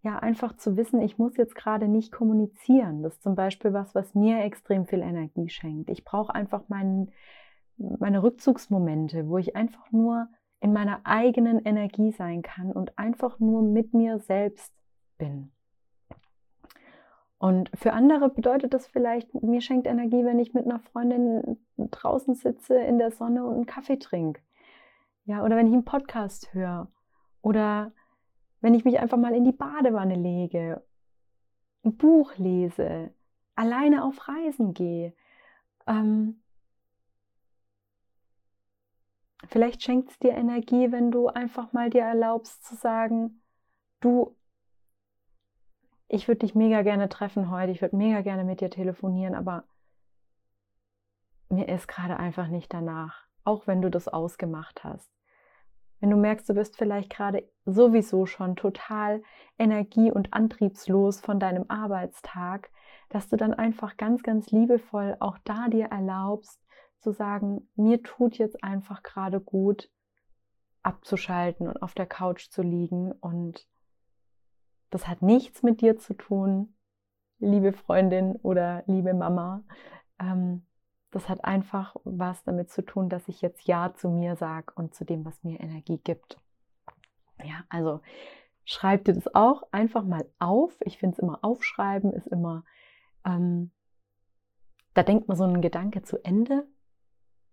ja, 0.04 0.20
einfach 0.20 0.56
zu 0.58 0.76
wissen, 0.78 1.02
ich 1.02 1.18
muss 1.18 1.38
jetzt 1.38 1.56
gerade 1.56 1.88
nicht 1.88 2.12
kommunizieren. 2.12 3.02
Das 3.02 3.14
ist 3.14 3.24
zum 3.24 3.36
Beispiel 3.36 3.74
was, 3.74 3.96
was 3.96 4.14
mir 4.14 4.44
extrem 4.44 4.86
viel 4.86 5.02
Energie 5.02 5.50
schenkt. 5.50 5.90
Ich 5.90 6.04
brauche 6.04 6.36
einfach 6.36 6.68
meinen, 6.68 7.12
meine 7.78 8.22
Rückzugsmomente, 8.22 9.30
wo 9.30 9.38
ich 9.38 9.56
einfach 9.56 9.92
nur 9.92 10.28
in 10.64 10.72
meiner 10.72 11.02
eigenen 11.04 11.60
Energie 11.60 12.12
sein 12.12 12.42
kann 12.42 12.72
und 12.72 12.98
einfach 12.98 13.38
nur 13.38 13.62
mit 13.62 13.94
mir 13.94 14.20
selbst 14.20 14.74
bin. 15.18 15.52
Und 17.38 17.70
für 17.76 17.92
andere 17.92 18.30
bedeutet 18.30 18.74
das 18.74 18.88
vielleicht, 18.88 19.34
mir 19.44 19.60
schenkt 19.60 19.88
Energie, 19.88 20.24
wenn 20.24 20.40
ich 20.40 20.54
mit 20.54 20.64
einer 20.64 20.80
Freundin 20.80 21.58
draußen 21.76 22.36
sitze 22.36 22.76
in 22.76 22.98
der 22.98 23.12
Sonne 23.12 23.44
und 23.44 23.56
einen 23.56 23.66
Kaffee 23.66 24.00
trinke. 24.00 24.42
Ja, 25.26 25.44
oder 25.44 25.58
wenn 25.58 25.68
ich 25.68 25.74
einen 25.74 25.84
Podcast 25.84 26.54
höre. 26.54 26.88
Oder 27.42 27.92
wenn 28.62 28.74
ich 28.74 28.86
mich 28.86 29.00
einfach 29.00 29.18
mal 29.18 29.36
in 29.36 29.44
die 29.44 29.52
Badewanne 29.52 30.16
lege, 30.16 30.82
ein 31.84 31.98
Buch 31.98 32.38
lese, 32.38 33.14
alleine 33.56 34.06
auf 34.06 34.30
Reisen 34.30 34.74
gehe. 34.74 35.14
Ähm, 35.88 36.42
vielleicht 39.48 39.84
schenkt 39.84 40.12
es 40.12 40.20
dir 40.20 40.32
Energie, 40.32 40.92
wenn 40.92 41.12
du 41.12 41.28
einfach 41.28 41.74
mal 41.74 41.90
dir 41.90 42.04
erlaubst 42.04 42.64
zu 42.66 42.76
sagen, 42.76 43.42
du, 44.00 44.36
ich 46.08 46.28
würde 46.28 46.40
dich 46.40 46.56
mega 46.56 46.82
gerne 46.82 47.10
treffen 47.10 47.50
heute, 47.50 47.72
ich 47.72 47.82
würde 47.82 47.96
mega 47.96 48.22
gerne 48.22 48.44
mit 48.44 48.62
dir 48.62 48.70
telefonieren, 48.70 49.36
aber 49.36 49.64
mir 51.50 51.70
ist 51.70 51.88
gerade 51.88 52.18
einfach 52.18 52.48
nicht 52.48 52.74
danach, 52.74 53.26
auch 53.44 53.68
wenn 53.68 53.82
du 53.82 53.90
das 53.90 54.08
ausgemacht 54.08 54.84
hast. 54.84 55.12
wenn 56.00 56.10
du 56.10 56.18
merkst, 56.18 56.50
du 56.50 56.54
bist 56.54 56.76
vielleicht 56.78 57.10
gerade 57.10 57.48
sowieso 57.66 58.26
schon 58.26 58.58
total 58.58 59.24
energie- 59.58 60.12
und 60.12 60.34
antriebslos 60.34 61.22
von 61.22 61.40
deinem 61.40 61.64
Arbeitstag, 61.70 62.70
dass 63.08 63.30
du 63.30 63.38
dann 63.38 63.54
einfach 63.54 63.96
ganz, 63.96 64.22
ganz 64.22 64.52
liebevoll 64.52 65.16
auch 65.22 65.38
da 65.46 65.70
dir 65.70 65.86
erlaubst 65.86 66.63
zu 67.04 67.12
sagen, 67.12 67.70
mir 67.76 68.02
tut 68.02 68.38
jetzt 68.38 68.64
einfach 68.64 69.04
gerade 69.04 69.40
gut, 69.40 69.90
abzuschalten 70.82 71.68
und 71.68 71.82
auf 71.82 71.94
der 71.94 72.06
Couch 72.06 72.50
zu 72.50 72.62
liegen. 72.62 73.12
Und 73.12 73.68
das 74.90 75.08
hat 75.08 75.22
nichts 75.22 75.64
mit 75.64 75.82
dir 75.82 75.98
zu 75.98 76.14
tun, 76.14 76.76
liebe 77.40 77.74
Freundin 77.74 78.36
oder 78.38 78.84
liebe 78.88 79.14
Mama. 79.14 79.64
Ähm, 80.20 80.66
das 81.12 81.30
hat 81.30 81.46
einfach 81.46 81.96
was 82.04 82.44
damit 82.44 82.72
zu 82.72 82.82
tun, 82.82 83.10
dass 83.10 83.28
ich 83.28 83.42
jetzt 83.42 83.68
Ja 83.68 83.94
zu 83.94 84.10
mir 84.10 84.36
sage 84.36 84.74
und 84.76 84.96
zu 84.96 85.06
dem, 85.06 85.26
was 85.26 85.44
mir 85.44 85.60
Energie 85.60 86.00
gibt. 86.00 86.38
Ja, 87.44 87.64
also 87.70 88.02
schreib 88.66 89.06
dir 89.06 89.14
das 89.14 89.34
auch 89.36 89.64
einfach 89.72 90.04
mal 90.04 90.26
auf. 90.40 90.76
Ich 90.82 90.98
finde 90.98 91.14
es 91.14 91.20
immer 91.20 91.40
aufschreiben 91.44 92.14
ist 92.14 92.28
immer, 92.28 92.64
ähm, 93.26 93.72
da 94.94 95.04
denkt 95.04 95.28
man 95.28 95.38
so 95.38 95.44
einen 95.44 95.62
Gedanke 95.62 96.04
zu 96.04 96.24
Ende. 96.24 96.68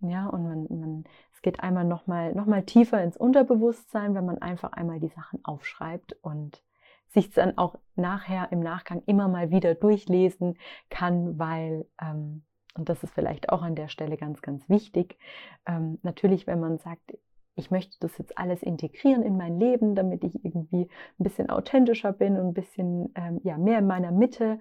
Ja, 0.00 0.26
und 0.28 0.44
man, 0.44 0.66
man, 0.80 1.04
es 1.32 1.42
geht 1.42 1.60
einmal 1.60 1.84
nochmal 1.84 2.34
noch 2.34 2.46
mal 2.46 2.64
tiefer 2.64 3.02
ins 3.02 3.16
Unterbewusstsein, 3.16 4.14
wenn 4.14 4.24
man 4.24 4.38
einfach 4.38 4.72
einmal 4.72 4.98
die 5.00 5.08
Sachen 5.08 5.44
aufschreibt 5.44 6.14
und 6.22 6.62
sich 7.08 7.30
dann 7.30 7.58
auch 7.58 7.78
nachher 7.96 8.52
im 8.52 8.60
Nachgang 8.60 9.02
immer 9.06 9.28
mal 9.28 9.50
wieder 9.50 9.74
durchlesen 9.74 10.56
kann, 10.88 11.38
weil 11.38 11.86
ähm, 12.00 12.44
und 12.76 12.88
das 12.88 13.02
ist 13.02 13.12
vielleicht 13.12 13.50
auch 13.50 13.62
an 13.62 13.74
der 13.74 13.88
Stelle 13.88 14.16
ganz, 14.16 14.42
ganz 14.42 14.68
wichtig. 14.68 15.18
Ähm, 15.66 15.98
natürlich, 16.02 16.46
wenn 16.46 16.60
man 16.60 16.78
sagt, 16.78 17.16
ich 17.56 17.70
möchte 17.70 17.96
das 18.00 18.16
jetzt 18.18 18.38
alles 18.38 18.62
integrieren 18.62 19.22
in 19.22 19.36
mein 19.36 19.58
Leben, 19.58 19.94
damit 19.94 20.24
ich 20.24 20.44
irgendwie 20.44 20.88
ein 21.18 21.24
bisschen 21.24 21.50
authentischer 21.50 22.12
bin 22.12 22.38
und 22.38 22.48
ein 22.48 22.54
bisschen 22.54 23.12
ähm, 23.16 23.40
ja, 23.42 23.58
mehr 23.58 23.80
in 23.80 23.86
meiner 23.86 24.12
Mitte, 24.12 24.60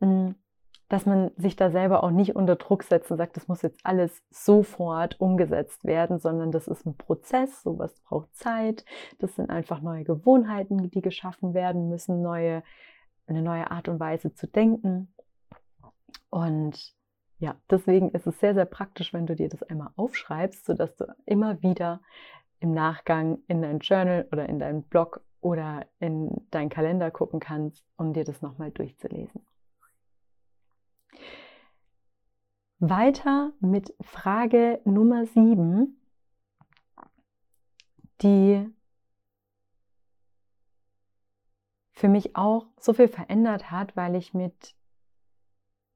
hm, 0.00 0.34
dass 0.88 1.04
man 1.04 1.32
sich 1.36 1.56
da 1.56 1.70
selber 1.70 2.04
auch 2.04 2.10
nicht 2.10 2.36
unter 2.36 2.56
Druck 2.56 2.84
setzt 2.84 3.10
und 3.10 3.16
sagt, 3.16 3.36
das 3.36 3.48
muss 3.48 3.62
jetzt 3.62 3.80
alles 3.84 4.22
sofort 4.30 5.20
umgesetzt 5.20 5.84
werden, 5.84 6.18
sondern 6.18 6.52
das 6.52 6.68
ist 6.68 6.86
ein 6.86 6.96
Prozess, 6.96 7.62
sowas 7.62 8.00
braucht 8.00 8.34
Zeit, 8.36 8.84
das 9.18 9.34
sind 9.34 9.50
einfach 9.50 9.80
neue 9.80 10.04
Gewohnheiten, 10.04 10.90
die 10.90 11.02
geschaffen 11.02 11.54
werden 11.54 11.88
müssen, 11.88 12.22
neue, 12.22 12.62
eine 13.26 13.42
neue 13.42 13.70
Art 13.70 13.88
und 13.88 13.98
Weise 13.98 14.32
zu 14.32 14.46
denken. 14.46 15.12
Und 16.30 16.94
ja, 17.38 17.56
deswegen 17.68 18.10
ist 18.10 18.26
es 18.26 18.38
sehr, 18.38 18.54
sehr 18.54 18.64
praktisch, 18.64 19.12
wenn 19.12 19.26
du 19.26 19.34
dir 19.34 19.48
das 19.48 19.62
einmal 19.64 19.90
aufschreibst, 19.96 20.64
sodass 20.64 20.94
du 20.96 21.04
immer 21.26 21.62
wieder 21.62 22.00
im 22.60 22.72
Nachgang 22.72 23.38
in 23.48 23.60
dein 23.60 23.80
Journal 23.80 24.26
oder 24.32 24.48
in 24.48 24.58
deinen 24.58 24.82
Blog 24.84 25.20
oder 25.40 25.86
in 25.98 26.46
deinen 26.50 26.70
Kalender 26.70 27.10
gucken 27.10 27.40
kannst, 27.40 27.84
um 27.96 28.12
dir 28.12 28.24
das 28.24 28.40
nochmal 28.40 28.70
durchzulesen. 28.70 29.44
Weiter 32.78 33.52
mit 33.60 33.94
Frage 34.00 34.80
Nummer 34.84 35.26
7, 35.26 35.98
die 38.22 38.68
für 41.92 42.08
mich 42.08 42.36
auch 42.36 42.66
so 42.78 42.92
viel 42.92 43.08
verändert 43.08 43.70
hat, 43.70 43.96
weil 43.96 44.14
ich 44.14 44.34
mit 44.34 44.76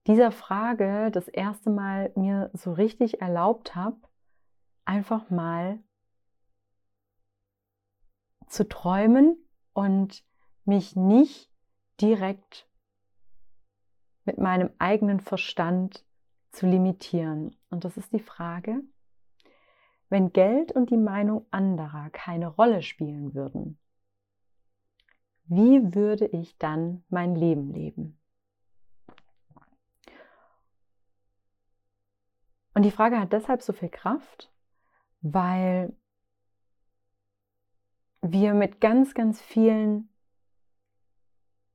dieser 0.06 0.32
Frage 0.32 1.10
das 1.10 1.28
erste 1.28 1.68
Mal 1.68 2.10
mir 2.16 2.50
so 2.54 2.72
richtig 2.72 3.20
erlaubt 3.20 3.74
habe, 3.74 3.98
einfach 4.86 5.28
mal 5.28 5.78
zu 8.46 8.66
träumen 8.66 9.36
und 9.74 10.24
mich 10.64 10.96
nicht 10.96 11.50
direkt 12.00 12.69
mit 14.30 14.38
meinem 14.38 14.70
eigenen 14.78 15.18
Verstand 15.18 16.04
zu 16.52 16.64
limitieren. 16.66 17.56
Und 17.68 17.84
das 17.84 17.96
ist 17.96 18.12
die 18.12 18.20
Frage, 18.20 18.80
wenn 20.08 20.32
Geld 20.32 20.70
und 20.70 20.90
die 20.90 20.96
Meinung 20.96 21.46
anderer 21.50 22.10
keine 22.10 22.46
Rolle 22.46 22.82
spielen 22.82 23.34
würden, 23.34 23.76
wie 25.46 25.96
würde 25.96 26.26
ich 26.26 26.56
dann 26.58 27.02
mein 27.08 27.34
Leben 27.34 27.72
leben? 27.72 28.20
Und 32.74 32.84
die 32.84 32.92
Frage 32.92 33.18
hat 33.18 33.32
deshalb 33.32 33.62
so 33.62 33.72
viel 33.72 33.88
Kraft, 33.88 34.52
weil 35.22 35.92
wir 38.22 38.54
mit 38.54 38.80
ganz, 38.80 39.12
ganz 39.12 39.42
vielen 39.42 40.08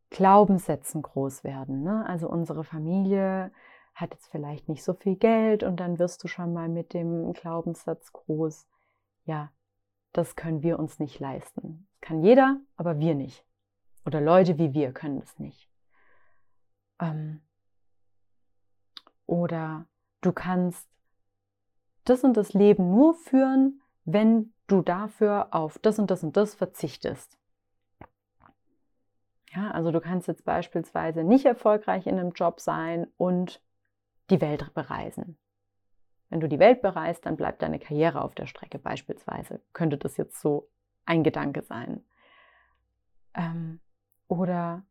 Glaubenssätzen 0.10 1.02
groß 1.02 1.44
werden. 1.44 1.84
Ne? 1.84 2.06
Also 2.08 2.30
unsere 2.30 2.64
Familie 2.64 3.52
hat 3.94 4.14
jetzt 4.14 4.28
vielleicht 4.28 4.68
nicht 4.68 4.84
so 4.84 4.94
viel 4.94 5.16
Geld 5.16 5.64
und 5.64 5.80
dann 5.80 6.00
wirst 6.00 6.24
du 6.24 6.28
schon 6.28 6.54
mal 6.54 6.70
mit 6.70 6.94
dem 6.94 7.34
Glaubenssatz 7.34 8.12
groß, 8.12 8.68
ja, 9.26 9.52
das 10.12 10.36
können 10.36 10.64
wir 10.64 10.80
uns 10.80 11.00
nicht 11.00 11.20
leisten. 11.20 11.88
Das 11.92 12.02
kann 12.10 12.24
jeder, 12.24 12.60
aber 12.78 13.00
wir 13.00 13.16
nicht. 13.16 13.46
Oder 14.06 14.22
Leute 14.22 14.58
wie 14.58 14.74
wir 14.74 14.94
können 14.94 15.20
es 15.20 15.40
nicht. 15.40 15.70
Ähm, 17.00 17.42
oder 19.26 19.88
du 20.22 20.32
kannst 20.32 20.88
das 22.04 22.24
und 22.24 22.38
das 22.38 22.54
Leben 22.54 22.92
nur 22.92 23.16
führen, 23.16 23.82
wenn 24.04 24.54
du 24.68 24.82
dafür 24.82 25.48
auf 25.52 25.80
das 25.80 26.00
und 26.00 26.12
das 26.12 26.24
und 26.24 26.38
das 26.38 26.54
verzichtest. 26.56 27.38
Ja, 29.56 29.72
also 29.72 29.92
du 29.92 30.02
kannst 30.02 30.28
jetzt 30.28 30.44
beispielsweise 30.44 31.24
nicht 31.24 31.46
erfolgreich 31.46 32.08
in 32.08 32.20
einem 32.20 32.32
Job 32.32 32.60
sein 32.60 33.08
und 33.18 33.62
die 34.30 34.42
Welt 34.42 34.74
bereisen. 34.74 35.38
Wenn 36.30 36.40
du 36.40 36.50
die 36.50 36.60
Welt 36.60 36.82
bereist, 36.82 37.26
dann 37.26 37.38
bleibt 37.38 37.62
deine 37.62 37.80
Karriere 37.80 38.22
auf 38.22 38.36
der 38.36 38.48
Strecke 38.48 38.80
beispielsweise. 38.80 39.62
Könnte 39.74 39.98
das 39.98 40.18
jetzt 40.18 40.42
so 40.42 40.68
ein 41.06 41.24
Gedanke 41.24 41.62
sein. 41.62 42.04
Ähm, 43.34 43.80
oder 44.28 44.84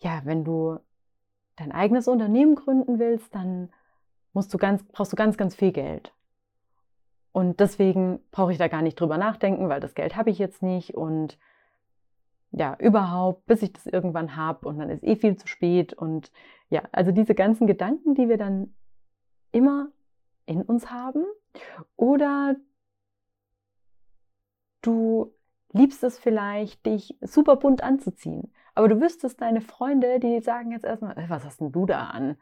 ja, 0.00 0.20
wenn 0.24 0.44
du 0.44 0.78
dein 1.56 1.72
eigenes 1.72 2.06
Unternehmen 2.06 2.54
gründen 2.54 2.98
willst, 2.98 3.34
dann 3.34 3.72
musst 4.32 4.52
du 4.54 4.58
ganz, 4.58 4.84
brauchst 4.84 5.12
du 5.12 5.16
ganz, 5.16 5.36
ganz 5.36 5.54
viel 5.56 5.72
Geld. 5.72 6.14
Und 7.32 7.58
deswegen 7.60 8.20
brauche 8.30 8.52
ich 8.52 8.58
da 8.58 8.68
gar 8.68 8.82
nicht 8.82 9.00
drüber 9.00 9.18
nachdenken, 9.18 9.68
weil 9.68 9.80
das 9.80 9.94
Geld 9.94 10.14
habe 10.14 10.30
ich 10.30 10.38
jetzt 10.38 10.62
nicht 10.62 10.94
und 10.94 11.38
ja, 12.50 12.76
überhaupt, 12.78 13.46
bis 13.46 13.62
ich 13.62 13.72
das 13.72 13.86
irgendwann 13.86 14.36
habe 14.36 14.66
und 14.68 14.78
dann 14.78 14.90
ist 14.90 15.04
eh 15.04 15.16
viel 15.16 15.36
zu 15.36 15.46
spät. 15.46 15.92
Und 15.92 16.32
ja, 16.70 16.82
also 16.92 17.12
diese 17.12 17.34
ganzen 17.34 17.66
Gedanken, 17.66 18.14
die 18.14 18.28
wir 18.28 18.38
dann 18.38 18.74
immer 19.52 19.88
in 20.46 20.62
uns 20.62 20.90
haben. 20.90 21.24
Oder 21.96 22.56
du 24.82 25.34
liebst 25.72 26.02
es 26.04 26.18
vielleicht, 26.18 26.86
dich 26.86 27.18
super 27.20 27.56
bunt 27.56 27.82
anzuziehen. 27.82 28.52
Aber 28.74 28.88
du 28.88 29.00
wüsstest 29.00 29.40
deine 29.42 29.60
Freunde, 29.60 30.18
die 30.20 30.40
sagen 30.40 30.72
jetzt 30.72 30.84
erstmal, 30.84 31.18
äh, 31.18 31.28
was 31.28 31.44
hast 31.44 31.60
denn 31.60 31.72
du 31.72 31.84
da 31.84 32.06
an? 32.06 32.36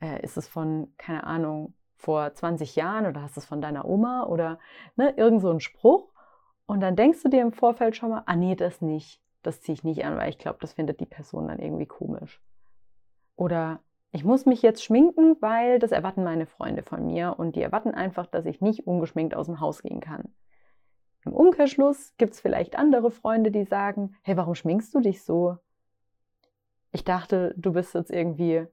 Äh, 0.00 0.22
ist 0.22 0.36
es 0.36 0.48
von, 0.48 0.92
keine 0.98 1.24
Ahnung, 1.24 1.74
vor 1.96 2.34
20 2.34 2.76
Jahren 2.76 3.06
oder 3.06 3.22
hast 3.22 3.38
es 3.38 3.46
von 3.46 3.62
deiner 3.62 3.86
Oma 3.86 4.24
oder 4.24 4.58
ne, 4.96 5.14
irgend 5.16 5.40
so 5.40 5.50
ein 5.50 5.60
Spruch? 5.60 6.12
Und 6.66 6.80
dann 6.80 6.96
denkst 6.96 7.22
du 7.22 7.30
dir 7.30 7.40
im 7.40 7.52
Vorfeld 7.52 7.96
schon 7.96 8.10
mal, 8.10 8.24
ah 8.26 8.36
nee, 8.36 8.54
das 8.56 8.82
nicht 8.82 9.22
das 9.46 9.60
ziehe 9.60 9.74
ich 9.74 9.84
nicht 9.84 10.04
an, 10.04 10.16
weil 10.16 10.28
ich 10.28 10.38
glaube, 10.38 10.58
das 10.60 10.74
findet 10.74 11.00
die 11.00 11.06
Person 11.06 11.48
dann 11.48 11.58
irgendwie 11.58 11.86
komisch. 11.86 12.42
Oder 13.36 13.80
ich 14.12 14.24
muss 14.24 14.46
mich 14.46 14.62
jetzt 14.62 14.82
schminken, 14.82 15.36
weil 15.40 15.78
das 15.78 15.92
erwarten 15.92 16.24
meine 16.24 16.46
Freunde 16.46 16.82
von 16.82 17.06
mir 17.06 17.34
und 17.38 17.54
die 17.54 17.62
erwarten 17.62 17.92
einfach, 17.92 18.26
dass 18.26 18.46
ich 18.46 18.60
nicht 18.60 18.86
ungeschminkt 18.86 19.34
aus 19.34 19.46
dem 19.46 19.60
Haus 19.60 19.82
gehen 19.82 20.00
kann. 20.00 20.34
Im 21.24 21.32
Umkehrschluss 21.32 22.14
gibt 22.16 22.34
es 22.34 22.40
vielleicht 22.40 22.78
andere 22.78 23.10
Freunde, 23.10 23.50
die 23.50 23.64
sagen, 23.64 24.14
hey, 24.22 24.36
warum 24.36 24.54
schminkst 24.54 24.94
du 24.94 25.00
dich 25.00 25.24
so? 25.24 25.58
Ich 26.92 27.04
dachte, 27.04 27.52
du 27.56 27.72
bist 27.72 27.94
jetzt 27.94 28.10
irgendwie 28.10 28.66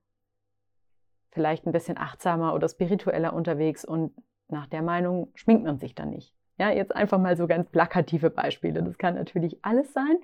vielleicht 1.31 1.65
ein 1.65 1.71
bisschen 1.71 1.97
achtsamer 1.97 2.53
oder 2.53 2.69
spiritueller 2.69 3.33
unterwegs 3.33 3.83
und 3.83 4.15
nach 4.47 4.67
der 4.67 4.83
Meinung 4.83 5.31
schminkt 5.33 5.63
man 5.63 5.77
sich 5.77 5.95
dann 5.95 6.12
nicht. 6.12 6.33
Ja, 6.57 6.69
jetzt 6.69 6.95
einfach 6.95 7.17
mal 7.17 7.35
so 7.35 7.47
ganz 7.47 7.69
plakative 7.69 8.29
Beispiele. 8.29 8.83
Das 8.83 8.97
kann 8.97 9.15
natürlich 9.15 9.63
alles 9.65 9.91
sein, 9.93 10.17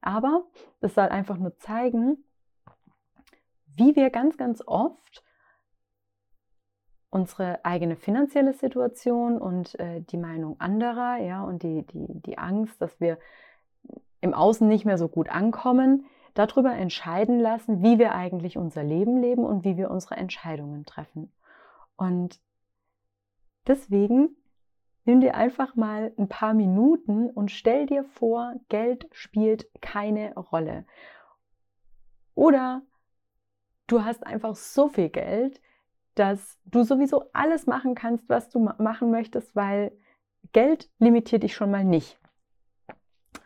aber 0.00 0.44
es 0.80 0.94
soll 0.94 1.08
einfach 1.08 1.36
nur 1.36 1.56
zeigen, 1.58 2.24
wie 3.76 3.94
wir 3.94 4.10
ganz, 4.10 4.36
ganz 4.36 4.62
oft 4.66 5.22
unsere 7.10 7.64
eigene 7.64 7.96
finanzielle 7.96 8.52
Situation 8.52 9.38
und 9.38 9.78
äh, 9.78 10.02
die 10.02 10.18
Meinung 10.18 10.60
anderer, 10.60 11.18
ja, 11.18 11.42
und 11.42 11.62
die, 11.62 11.86
die, 11.86 12.06
die 12.22 12.38
Angst, 12.38 12.82
dass 12.82 13.00
wir 13.00 13.18
im 14.20 14.34
Außen 14.34 14.66
nicht 14.68 14.84
mehr 14.84 14.98
so 14.98 15.08
gut 15.08 15.28
ankommen, 15.28 16.06
darüber 16.34 16.72
entscheiden 16.74 17.40
lassen, 17.40 17.82
wie 17.82 17.98
wir 17.98 18.14
eigentlich 18.14 18.58
unser 18.58 18.82
Leben 18.82 19.20
leben 19.20 19.44
und 19.44 19.64
wie 19.64 19.76
wir 19.76 19.90
unsere 19.90 20.16
Entscheidungen 20.16 20.84
treffen. 20.84 21.32
Und 21.96 22.40
deswegen 23.66 24.36
nimm 25.08 25.22
dir 25.22 25.34
einfach 25.34 25.74
mal 25.74 26.12
ein 26.18 26.28
paar 26.28 26.52
Minuten 26.52 27.30
und 27.30 27.50
stell 27.50 27.86
dir 27.86 28.04
vor, 28.04 28.52
Geld 28.68 29.08
spielt 29.10 29.66
keine 29.80 30.34
Rolle. 30.34 30.84
Oder 32.34 32.82
du 33.86 34.04
hast 34.04 34.26
einfach 34.26 34.54
so 34.54 34.90
viel 34.90 35.08
Geld, 35.08 35.62
dass 36.14 36.58
du 36.66 36.82
sowieso 36.82 37.24
alles 37.32 37.66
machen 37.66 37.94
kannst, 37.94 38.28
was 38.28 38.50
du 38.50 38.58
machen 38.58 39.10
möchtest, 39.10 39.56
weil 39.56 39.92
Geld 40.52 40.90
limitiert 40.98 41.42
dich 41.42 41.54
schon 41.54 41.70
mal 41.70 41.86
nicht. 41.86 42.20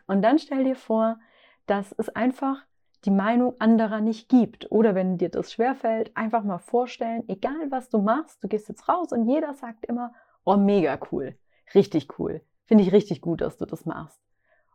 Und 0.05 0.21
dann 0.21 0.39
stell 0.39 0.65
dir 0.65 0.75
vor, 0.75 1.17
dass 1.65 1.95
es 1.97 2.09
einfach 2.09 2.65
die 3.05 3.11
Meinung 3.11 3.55
anderer 3.59 4.01
nicht 4.01 4.27
gibt. 4.27 4.69
Oder 4.69 4.95
wenn 4.95 5.17
dir 5.17 5.29
das 5.29 5.53
schwerfällt, 5.53 6.11
einfach 6.17 6.43
mal 6.43 6.57
vorstellen, 6.57 7.23
egal 7.29 7.71
was 7.71 7.89
du 7.89 7.99
machst, 7.99 8.43
du 8.43 8.49
gehst 8.49 8.67
jetzt 8.67 8.89
raus 8.89 9.13
und 9.13 9.29
jeder 9.29 9.53
sagt 9.53 9.85
immer, 9.85 10.13
oh, 10.43 10.57
mega 10.57 10.99
cool, 11.09 11.37
richtig 11.75 12.19
cool. 12.19 12.41
Finde 12.65 12.83
ich 12.83 12.91
richtig 12.91 13.21
gut, 13.21 13.41
dass 13.41 13.57
du 13.57 13.65
das 13.65 13.85
machst. 13.85 14.21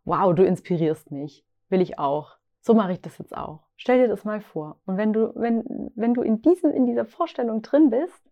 Wow, 0.04 0.34
du 0.34 0.44
inspirierst 0.44 1.10
mich. 1.10 1.44
Will 1.68 1.80
ich 1.80 1.98
auch. 1.98 2.36
So 2.60 2.74
mache 2.74 2.92
ich 2.92 3.00
das 3.00 3.18
jetzt 3.18 3.36
auch. 3.36 3.64
Stell 3.76 3.98
dir 3.98 4.08
das 4.08 4.24
mal 4.24 4.40
vor. 4.40 4.80
Und 4.84 4.96
wenn 4.96 5.12
du, 5.12 5.32
wenn, 5.34 5.90
wenn 5.94 6.14
du 6.14 6.22
in, 6.22 6.42
diesen, 6.42 6.72
in 6.72 6.86
dieser 6.86 7.06
Vorstellung 7.06 7.62
drin 7.62 7.90
bist, 7.90 8.22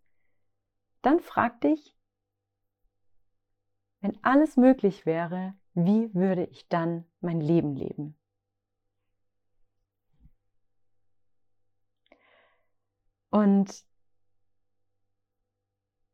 dann 1.02 1.20
frag 1.20 1.61
dich, 1.61 1.96
wenn 4.00 4.18
alles 4.22 4.57
möglich 4.57 5.07
wäre, 5.07 5.55
wie 5.74 6.12
würde 6.14 6.44
ich 6.44 6.68
dann 6.68 7.05
mein 7.20 7.40
Leben 7.40 7.76
leben? 7.76 8.16
Und 13.31 13.85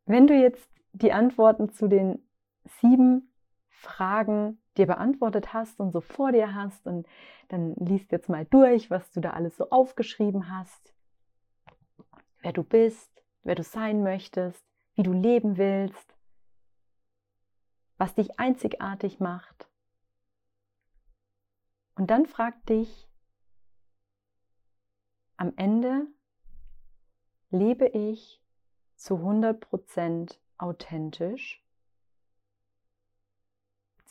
wenn 0.05 0.27
du 0.27 0.35
jetzt 0.35 0.69
die 0.93 1.13
Antworten 1.13 1.71
zu 1.71 1.89
den 1.89 2.27
sieben 2.65 3.33
Fragen 3.69 4.61
dir 4.77 4.87
beantwortet 4.87 5.53
hast 5.53 5.81
und 5.81 5.93
so 5.93 6.01
vor 6.01 6.33
dir 6.33 6.55
hast 6.55 6.87
und 6.87 7.07
dann 7.49 7.75
liest 7.75 8.13
jetzt 8.13 8.29
mal 8.29 8.45
durch, 8.47 8.91
was 8.91 9.11
du 9.13 9.21
da 9.21 9.31
alles 9.31 9.57
so 9.57 9.71
aufgeschrieben 9.71 10.51
hast, 10.51 10.95
wer 12.41 12.53
du 12.53 12.63
bist, 12.63 13.23
wer 13.43 13.55
du 13.55 13.63
sein 13.63 14.03
möchtest, 14.03 14.65
wie 14.95 15.03
du 15.03 15.13
leben 15.13 15.57
willst, 15.57 16.17
was 17.99 18.15
dich 18.15 18.39
einzigartig 18.39 19.21
macht. 19.21 19.69
Und 21.95 22.11
dann 22.11 22.27
frag 22.27 22.65
dich 22.67 23.09
am 25.37 25.53
Ende, 25.57 26.07
lebe 27.51 27.87
ich 27.87 28.41
zu 28.97 29.17
100% 29.17 30.39
authentisch? 30.57 31.63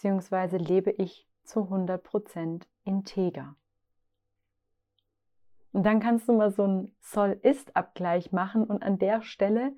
Beziehungsweise 0.01 0.57
lebe 0.57 0.89
ich 0.89 1.27
zu 1.43 1.59
100% 1.59 2.63
integer? 2.85 3.55
Und 5.73 5.83
dann 5.83 5.99
kannst 5.99 6.27
du 6.27 6.33
mal 6.33 6.49
so 6.49 6.63
einen 6.63 6.95
Soll-Ist-Abgleich 7.01 8.31
machen 8.31 8.63
und 8.63 8.81
an 8.81 8.97
der 8.97 9.21
Stelle, 9.21 9.75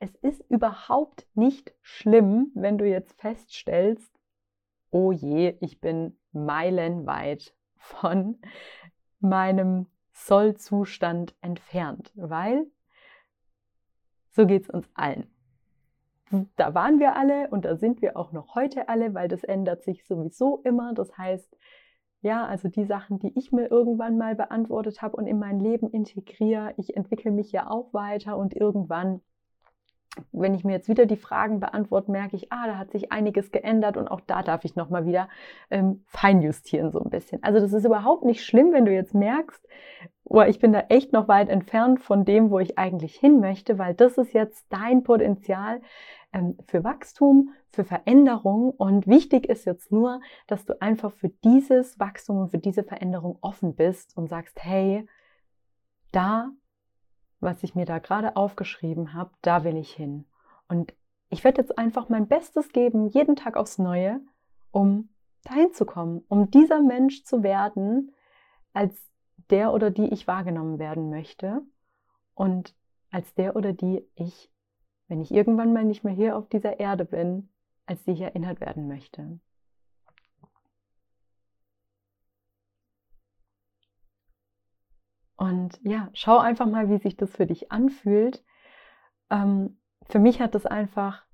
es 0.00 0.14
ist 0.16 0.44
überhaupt 0.50 1.26
nicht 1.32 1.72
schlimm, 1.80 2.50
wenn 2.54 2.76
du 2.76 2.86
jetzt 2.86 3.18
feststellst, 3.18 4.12
oh 4.90 5.12
je, 5.12 5.56
ich 5.60 5.80
bin 5.80 6.14
meilenweit 6.32 7.54
von 7.78 8.38
meinem 9.20 9.86
Soll-Zustand 10.12 11.34
entfernt, 11.40 12.12
weil 12.16 12.66
so 14.28 14.46
geht 14.46 14.64
es 14.64 14.68
uns 14.68 14.90
allen. 14.92 15.33
Da 16.56 16.74
waren 16.74 16.98
wir 16.98 17.16
alle 17.16 17.48
und 17.48 17.64
da 17.64 17.76
sind 17.76 18.02
wir 18.02 18.16
auch 18.16 18.32
noch 18.32 18.54
heute 18.54 18.88
alle, 18.88 19.14
weil 19.14 19.28
das 19.28 19.44
ändert 19.44 19.82
sich 19.82 20.04
sowieso 20.06 20.60
immer. 20.64 20.94
Das 20.94 21.16
heißt, 21.16 21.56
ja, 22.22 22.46
also 22.46 22.68
die 22.68 22.86
Sachen, 22.86 23.18
die 23.18 23.38
ich 23.38 23.52
mir 23.52 23.70
irgendwann 23.70 24.16
mal 24.16 24.34
beantwortet 24.34 25.02
habe 25.02 25.16
und 25.16 25.26
in 25.26 25.38
mein 25.38 25.60
Leben 25.60 25.90
integriere, 25.90 26.72
ich 26.78 26.96
entwickle 26.96 27.30
mich 27.30 27.52
ja 27.52 27.70
auch 27.70 27.92
weiter 27.92 28.36
und 28.38 28.54
irgendwann 28.56 29.20
wenn 30.32 30.54
ich 30.54 30.64
mir 30.64 30.72
jetzt 30.72 30.88
wieder 30.88 31.06
die 31.06 31.16
Fragen 31.16 31.60
beantworte, 31.60 32.10
merke 32.10 32.36
ich, 32.36 32.52
ah, 32.52 32.66
da 32.66 32.78
hat 32.78 32.92
sich 32.92 33.10
einiges 33.10 33.50
geändert 33.50 33.96
und 33.96 34.08
auch 34.08 34.20
da 34.20 34.42
darf 34.42 34.64
ich 34.64 34.76
nochmal 34.76 35.06
wieder 35.06 35.28
ähm, 35.70 36.04
feinjustieren 36.06 36.92
so 36.92 37.00
ein 37.00 37.10
bisschen. 37.10 37.42
Also 37.42 37.60
das 37.60 37.72
ist 37.72 37.84
überhaupt 37.84 38.24
nicht 38.24 38.44
schlimm, 38.44 38.72
wenn 38.72 38.84
du 38.84 38.92
jetzt 38.92 39.14
merkst, 39.14 39.66
oh, 40.24 40.42
ich 40.42 40.58
bin 40.58 40.72
da 40.72 40.80
echt 40.88 41.12
noch 41.12 41.28
weit 41.28 41.48
entfernt 41.48 42.00
von 42.00 42.24
dem, 42.24 42.50
wo 42.50 42.58
ich 42.58 42.78
eigentlich 42.78 43.16
hin 43.16 43.40
möchte, 43.40 43.78
weil 43.78 43.94
das 43.94 44.18
ist 44.18 44.32
jetzt 44.32 44.66
dein 44.70 45.02
Potenzial 45.02 45.80
ähm, 46.32 46.56
für 46.66 46.82
Wachstum, 46.84 47.50
für 47.70 47.84
Veränderung 47.84 48.70
und 48.70 49.06
wichtig 49.06 49.48
ist 49.48 49.64
jetzt 49.64 49.92
nur, 49.92 50.20
dass 50.46 50.64
du 50.64 50.80
einfach 50.80 51.12
für 51.12 51.28
dieses 51.28 51.98
Wachstum 51.98 52.38
und 52.38 52.50
für 52.50 52.58
diese 52.58 52.84
Veränderung 52.84 53.38
offen 53.40 53.74
bist 53.74 54.16
und 54.16 54.28
sagst, 54.28 54.62
hey, 54.62 55.06
da 56.12 56.50
was 57.44 57.62
ich 57.62 57.76
mir 57.76 57.84
da 57.84 57.98
gerade 58.00 58.36
aufgeschrieben 58.36 59.14
habe, 59.14 59.30
da 59.42 59.62
will 59.62 59.76
ich 59.76 59.92
hin. 59.92 60.24
Und 60.68 60.94
ich 61.28 61.44
werde 61.44 61.60
jetzt 61.60 61.78
einfach 61.78 62.08
mein 62.08 62.26
Bestes 62.26 62.70
geben, 62.70 63.08
jeden 63.08 63.36
Tag 63.36 63.56
aufs 63.56 63.78
Neue, 63.78 64.20
um 64.72 65.10
dahin 65.44 65.72
zu 65.72 65.84
kommen, 65.84 66.24
um 66.28 66.50
dieser 66.50 66.80
Mensch 66.80 67.24
zu 67.24 67.42
werden, 67.42 68.12
als 68.72 68.96
der 69.50 69.72
oder 69.72 69.90
die 69.90 70.12
ich 70.12 70.26
wahrgenommen 70.26 70.78
werden 70.78 71.10
möchte 71.10 71.62
und 72.34 72.74
als 73.10 73.32
der 73.34 73.56
oder 73.56 73.72
die 73.72 74.04
ich, 74.14 74.50
wenn 75.08 75.20
ich 75.20 75.32
irgendwann 75.32 75.72
mal 75.72 75.84
nicht 75.84 76.04
mehr 76.04 76.14
hier 76.14 76.36
auf 76.36 76.48
dieser 76.48 76.80
Erde 76.80 77.04
bin, 77.04 77.48
als 77.86 78.02
die 78.04 78.12
ich 78.12 78.20
erinnert 78.20 78.60
werden 78.60 78.88
möchte. 78.88 79.38
Und 85.36 85.78
ja, 85.82 86.08
schau 86.14 86.38
einfach 86.38 86.66
mal, 86.66 86.88
wie 86.88 86.98
sich 86.98 87.16
das 87.16 87.30
für 87.30 87.46
dich 87.46 87.70
anfühlt. 87.70 88.42
Ähm, 89.30 89.78
für 90.08 90.18
mich 90.18 90.40
hat 90.40 90.54
das 90.54 90.64
einfach 90.64 91.24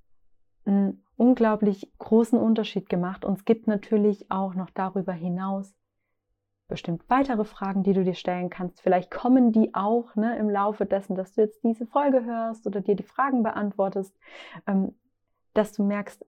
einen 0.64 1.04
unglaublich 1.16 1.92
großen 1.98 2.38
Unterschied 2.38 2.88
gemacht. 2.88 3.24
Und 3.24 3.38
es 3.38 3.44
gibt 3.44 3.66
natürlich 3.66 4.30
auch 4.30 4.54
noch 4.54 4.70
darüber 4.70 5.12
hinaus 5.12 5.74
bestimmt 6.70 7.02
weitere 7.08 7.44
Fragen, 7.44 7.82
die 7.82 7.92
du 7.92 8.02
dir 8.04 8.14
stellen 8.14 8.48
kannst. 8.48 8.80
Vielleicht 8.80 9.10
kommen 9.10 9.52
die 9.52 9.74
auch 9.74 10.16
ne, 10.16 10.38
im 10.38 10.48
Laufe 10.48 10.86
dessen, 10.86 11.16
dass 11.16 11.34
du 11.34 11.42
jetzt 11.42 11.62
diese 11.62 11.86
Folge 11.86 12.24
hörst 12.24 12.66
oder 12.66 12.80
dir 12.80 12.96
die 12.96 13.02
Fragen 13.02 13.42
beantwortest, 13.42 14.16
ähm, 14.66 14.94
dass 15.52 15.72
du 15.72 15.84
merkst, 15.84 16.24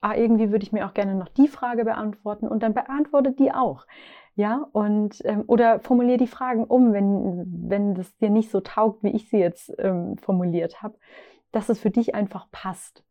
ah, 0.00 0.14
irgendwie 0.14 0.50
würde 0.50 0.64
ich 0.64 0.72
mir 0.72 0.86
auch 0.86 0.94
gerne 0.94 1.14
noch 1.14 1.28
die 1.28 1.48
Frage 1.48 1.84
beantworten 1.84 2.46
und 2.46 2.62
dann 2.62 2.74
beantworte 2.74 3.32
die 3.32 3.52
auch. 3.52 3.86
Ja, 4.34 4.66
und 4.72 5.22
ähm, 5.24 5.44
oder 5.46 5.80
formulier 5.80 6.18
die 6.18 6.26
Fragen 6.26 6.64
um, 6.64 6.92
wenn, 6.92 7.70
wenn 7.70 7.94
das 7.94 8.14
dir 8.18 8.28
nicht 8.28 8.50
so 8.50 8.60
taugt, 8.60 9.02
wie 9.02 9.08
ich 9.10 9.30
sie 9.30 9.38
jetzt 9.38 9.72
ähm, 9.78 10.18
formuliert 10.18 10.82
habe, 10.82 10.98
dass 11.52 11.70
es 11.70 11.80
für 11.80 11.90
dich 11.90 12.14
einfach 12.14 12.50
passt. 12.50 13.02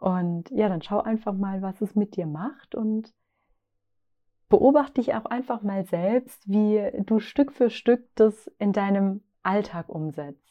Und 0.00 0.50
ja, 0.50 0.68
dann 0.68 0.82
schau 0.82 1.00
einfach 1.00 1.34
mal, 1.34 1.62
was 1.62 1.80
es 1.80 1.94
mit 1.94 2.16
dir 2.16 2.26
macht 2.26 2.74
und 2.74 3.12
beobachte 4.48 4.94
dich 5.00 5.14
auch 5.14 5.26
einfach 5.26 5.62
mal 5.62 5.84
selbst, 5.84 6.48
wie 6.48 6.90
du 7.04 7.20
Stück 7.20 7.52
für 7.52 7.70
Stück 7.70 8.08
das 8.14 8.50
in 8.58 8.72
deinem 8.72 9.22
Alltag 9.42 9.88
umsetzt. 9.88 10.48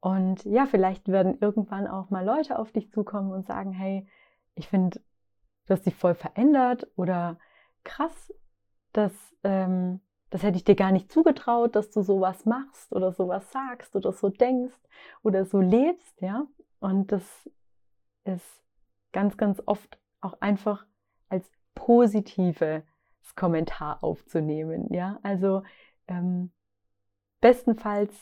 Und 0.00 0.44
ja, 0.44 0.66
vielleicht 0.66 1.08
werden 1.08 1.38
irgendwann 1.40 1.86
auch 1.86 2.10
mal 2.10 2.24
Leute 2.24 2.58
auf 2.58 2.72
dich 2.72 2.90
zukommen 2.92 3.32
und 3.32 3.46
sagen, 3.46 3.72
hey, 3.72 4.06
ich 4.54 4.68
finde, 4.68 5.00
du 5.66 5.74
hast 5.74 5.86
dich 5.86 5.96
voll 5.96 6.14
verändert 6.14 6.86
oder 6.96 7.38
krass, 7.84 8.32
das, 8.92 9.12
ähm, 9.44 10.00
das 10.30 10.42
hätte 10.42 10.56
ich 10.56 10.64
dir 10.64 10.76
gar 10.76 10.92
nicht 10.92 11.10
zugetraut, 11.10 11.74
dass 11.74 11.90
du 11.90 12.02
sowas 12.02 12.44
machst 12.46 12.92
oder 12.92 13.12
sowas 13.12 13.50
sagst 13.50 13.96
oder 13.96 14.12
so 14.12 14.28
denkst 14.28 14.78
oder 15.22 15.44
so 15.44 15.60
lebst, 15.60 16.20
ja. 16.20 16.46
Und 16.80 17.10
das 17.10 17.50
ist 18.24 18.62
ganz, 19.12 19.36
ganz 19.36 19.60
oft 19.66 19.98
auch 20.20 20.40
einfach 20.40 20.86
als 21.28 21.50
positives 21.78 22.82
Kommentar 23.36 24.02
aufzunehmen, 24.02 24.92
ja. 24.92 25.18
Also 25.22 25.62
ähm, 26.08 26.50
bestenfalls 27.40 28.12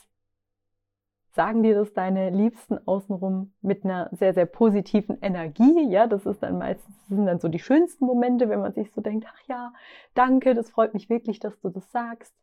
sagen 1.31 1.63
dir 1.63 1.75
das 1.75 1.93
deine 1.93 2.29
Liebsten 2.29 2.79
außenrum 2.87 3.53
mit 3.61 3.83
einer 3.83 4.09
sehr, 4.11 4.33
sehr 4.33 4.45
positiven 4.45 5.21
Energie. 5.21 5.87
Ja, 5.89 6.07
das 6.07 6.25
ist 6.25 6.41
dann 6.41 6.57
meistens, 6.57 6.95
sind 7.07 7.25
dann 7.25 7.39
so 7.39 7.47
die 7.47 7.59
schönsten 7.59 8.05
Momente, 8.05 8.49
wenn 8.49 8.59
man 8.59 8.73
sich 8.73 8.91
so 8.91 9.01
denkt, 9.01 9.27
ach 9.27 9.41
ja, 9.47 9.73
danke, 10.15 10.53
das 10.55 10.69
freut 10.69 10.93
mich 10.93 11.09
wirklich, 11.09 11.39
dass 11.39 11.59
du 11.61 11.69
das 11.69 11.91
sagst. 11.91 12.33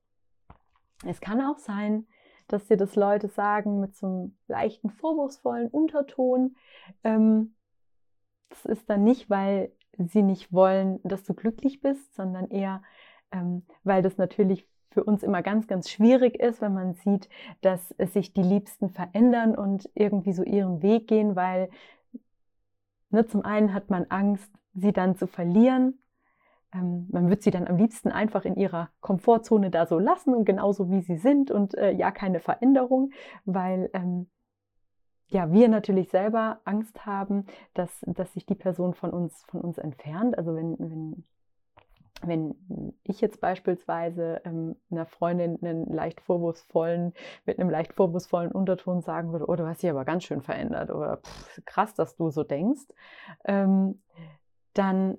Es 1.05 1.20
kann 1.20 1.40
auch 1.40 1.59
sein, 1.59 2.07
dass 2.46 2.66
dir 2.66 2.77
das 2.77 2.94
Leute 2.94 3.29
sagen 3.29 3.81
mit 3.81 3.96
so 3.96 4.07
einem 4.07 4.37
leichten 4.46 4.90
vorwurfsvollen 4.90 5.68
Unterton. 5.68 6.57
Ähm, 7.03 7.55
das 8.48 8.64
ist 8.64 8.88
dann 8.88 9.03
nicht, 9.03 9.29
weil 9.29 9.72
sie 9.98 10.22
nicht 10.22 10.52
wollen, 10.52 11.00
dass 11.04 11.24
du 11.24 11.35
glücklich 11.35 11.80
bist, 11.80 12.14
sondern 12.14 12.50
eher, 12.50 12.83
ähm, 13.33 13.64
weil 13.83 14.02
das 14.02 14.16
natürlich 14.16 14.66
für 14.90 15.04
uns 15.04 15.22
immer 15.22 15.42
ganz, 15.42 15.66
ganz 15.66 15.90
schwierig 15.90 16.37
ist, 16.37 16.61
wenn 16.61 16.74
man 16.74 16.94
sieht, 16.94 17.28
dass 17.62 17.88
sich 17.98 18.33
die 18.33 18.42
Liebsten 18.42 18.90
verändern 18.90 19.57
und 19.57 19.90
irgendwie 19.94 20.33
so 20.33 20.44
ihren 20.44 20.83
Weg 20.83 21.09
gehen, 21.09 21.35
weil 21.35 21.68
Ne, 23.14 23.24
zum 23.26 23.44
einen 23.44 23.72
hat 23.72 23.90
man 23.90 24.07
Angst, 24.09 24.50
sie 24.74 24.92
dann 24.92 25.14
zu 25.14 25.28
verlieren. 25.28 26.00
Ähm, 26.74 27.07
man 27.12 27.30
wird 27.30 27.44
sie 27.44 27.52
dann 27.52 27.68
am 27.68 27.76
liebsten 27.76 28.11
einfach 28.11 28.44
in 28.44 28.57
ihrer 28.57 28.90
Komfortzone 29.00 29.70
da 29.70 29.87
so 29.87 30.00
lassen 30.00 30.35
und 30.35 30.44
genauso 30.44 30.90
wie 30.90 31.00
sie 31.00 31.16
sind 31.16 31.52
und 31.52 31.74
äh, 31.76 31.92
ja 31.92 32.11
keine 32.11 32.40
Veränderung, 32.40 33.12
weil 33.44 33.88
ähm, 33.92 34.26
ja, 35.28 35.50
wir 35.50 35.68
natürlich 35.68 36.10
selber 36.10 36.60
Angst 36.64 37.06
haben, 37.06 37.46
dass, 37.74 38.04
dass 38.06 38.32
sich 38.34 38.46
die 38.46 38.54
Person 38.54 38.94
von 38.94 39.10
uns, 39.10 39.44
von 39.48 39.60
uns 39.60 39.78
entfernt. 39.78 40.37
Also 40.38 40.54
wenn, 40.54 40.76
wenn, 40.78 41.24
wenn 42.22 42.94
ich 43.02 43.20
jetzt 43.20 43.40
beispielsweise 43.40 44.42
ähm, 44.44 44.76
einer 44.90 45.06
Freundin 45.06 45.58
einen 45.62 45.92
leicht 45.92 46.20
vorwurfsvollen, 46.20 47.14
mit 47.46 47.58
einem 47.58 47.70
leicht 47.70 47.94
vorwurfsvollen 47.94 48.52
Unterton 48.52 49.00
sagen 49.00 49.32
würde, 49.32 49.46
oh, 49.48 49.56
du 49.56 49.66
hast 49.66 49.82
dich 49.82 49.90
aber 49.90 50.04
ganz 50.04 50.24
schön 50.24 50.42
verändert 50.42 50.90
oder 50.90 51.20
krass, 51.64 51.94
dass 51.94 52.16
du 52.16 52.30
so 52.30 52.44
denkst, 52.44 52.84
ähm, 53.44 54.00
dann 54.74 55.18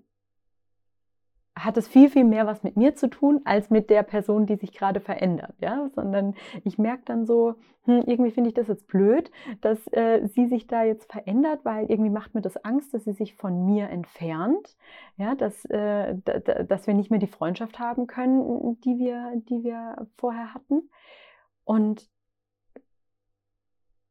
hat 1.57 1.77
es 1.77 1.87
viel, 1.87 2.09
viel 2.09 2.25
mehr 2.25 2.45
was 2.45 2.63
mit 2.63 2.75
mir 2.75 2.95
zu 2.95 3.09
tun, 3.09 3.41
als 3.45 3.69
mit 3.69 3.89
der 3.89 4.03
Person, 4.03 4.45
die 4.45 4.57
sich 4.57 4.73
gerade 4.73 4.99
verändert. 4.99 5.55
Ja? 5.61 5.89
Sondern 5.95 6.35
ich 6.65 6.77
merke 6.77 7.03
dann 7.05 7.25
so, 7.25 7.55
hm, 7.85 8.03
irgendwie 8.05 8.31
finde 8.31 8.49
ich 8.49 8.53
das 8.53 8.67
jetzt 8.67 8.87
blöd, 8.87 9.31
dass 9.61 9.87
äh, 9.93 10.27
sie 10.27 10.47
sich 10.47 10.67
da 10.67 10.83
jetzt 10.83 11.11
verändert, 11.11 11.61
weil 11.63 11.89
irgendwie 11.89 12.09
macht 12.09 12.35
mir 12.35 12.41
das 12.41 12.57
Angst, 12.57 12.93
dass 12.93 13.05
sie 13.05 13.13
sich 13.13 13.35
von 13.35 13.65
mir 13.65 13.89
entfernt, 13.89 14.75
ja? 15.15 15.35
dass, 15.35 15.63
äh, 15.65 16.15
dass 16.67 16.87
wir 16.87 16.93
nicht 16.93 17.09
mehr 17.09 17.19
die 17.19 17.27
Freundschaft 17.27 17.79
haben 17.79 18.05
können, 18.07 18.79
die 18.81 18.97
wir, 18.97 19.31
die 19.49 19.63
wir 19.63 20.07
vorher 20.17 20.53
hatten. 20.53 20.89
Und 21.63 22.09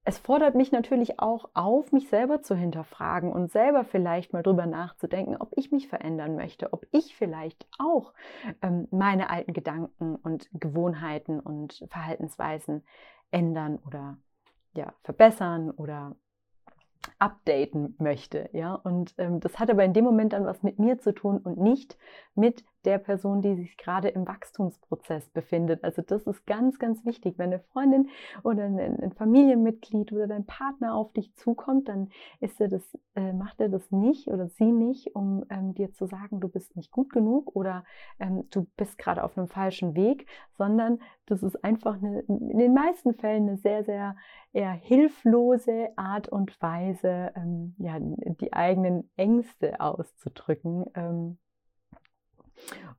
es 0.05 0.19
fordert 0.19 0.55
mich 0.55 0.71
natürlich 0.71 1.19
auch 1.19 1.49
auf, 1.55 1.91
mich 1.93 2.09
selber 2.09 2.43
zu 2.43 2.55
hinterfragen 2.55 3.33
und 3.33 3.51
selber 3.51 3.85
vielleicht 3.85 4.35
mal 4.35 4.43
drüber 4.43 4.67
nachzudenken, 4.67 5.37
ob 5.37 5.53
ich 5.57 5.73
mich 5.73 5.89
verändern 5.89 6.37
möchte, 6.37 6.73
ob 6.75 6.87
ich 6.93 7.17
vielleicht 7.17 7.67
auch 7.79 8.13
ähm, 8.61 8.87
meine 8.91 9.31
alten 9.31 9.55
Gedanken 9.55 10.17
und 10.17 10.49
Gewohnheiten 10.53 11.41
und 11.41 11.85
Verhaltensweisen 11.89 12.85
ändern 13.31 13.79
oder 13.87 14.19
ja, 14.75 14.93
verbessern 15.03 15.71
oder 15.71 16.17
updaten 17.19 17.97
möchte. 17.99 18.51
Ja? 18.53 18.75
Und 18.75 19.15
ähm, 19.17 19.41
das 19.41 19.59
hat 19.59 19.71
aber 19.71 19.85
in 19.85 19.95
dem 19.95 20.05
Moment 20.05 20.35
dann 20.35 20.45
was 20.45 20.63
mit 20.63 20.79
mir 20.79 20.99
zu 20.99 21.15
tun 21.15 21.39
und 21.39 21.57
nicht 21.59 21.97
mit 22.35 22.65
der 22.85 22.99
Person, 22.99 23.43
die 23.43 23.55
sich 23.55 23.77
gerade 23.77 24.09
im 24.09 24.27
Wachstumsprozess 24.27 25.29
befindet. 25.31 25.85
Also 25.85 26.03
das 26.03 26.27
ist 26.27 26.47
ganz, 26.47 26.79
ganz 26.79 27.05
wichtig. 27.05 27.39
Wenn 27.39 27.53
eine 27.53 27.61
Freundin 27.61 28.09
oder 28.43 28.65
ein, 28.65 29.13
Familienmitglied 29.13 30.13
oder 30.13 30.27
dein 30.27 30.45
Partner 30.45 30.95
auf 30.95 31.13
dich 31.13 31.35
zukommt, 31.35 31.89
dann 31.89 32.11
ist 32.41 32.61
er 32.61 32.69
das, 32.69 32.83
äh, 33.15 33.33
macht 33.33 33.61
er 33.61 33.69
das 33.69 33.91
nicht 33.91 34.29
oder 34.29 34.49
sie 34.49 34.73
nicht, 34.73 35.15
um 35.15 35.45
ähm, 35.51 35.75
dir 35.75 35.93
zu 35.93 36.07
sagen, 36.07 36.41
du 36.41 36.49
bist 36.49 36.77
nicht 36.77 36.91
gut 36.91 37.13
genug 37.13 37.55
oder 37.55 37.85
ähm, 38.19 38.45
du 38.51 38.67
bist 38.77 38.99
gerade 38.99 39.25
auf 39.25 39.37
einem 39.37 39.49
falschen 39.49 39.95
Weg, 39.95 40.27
sondern 40.57 40.99
das 41.27 41.43
ist 41.43 41.65
einfach 41.65 41.97
eine, 41.97 42.21
in 42.21 42.59
den 42.59 42.75
meisten 42.75 43.15
Fällen 43.15 43.49
eine 43.49 43.57
sehr, 43.57 43.85
sehr 43.85 44.17
eher 44.53 44.73
hilflose 44.73 45.89
Art 45.97 46.29
und 46.29 46.61
Weise, 46.63 47.33
ähm, 47.35 47.75
ja, 47.79 47.97
die 47.99 48.53
eigenen 48.53 49.11
Ängste 49.17 49.81
auszudrücken 49.81 50.85
ähm, 50.95 51.39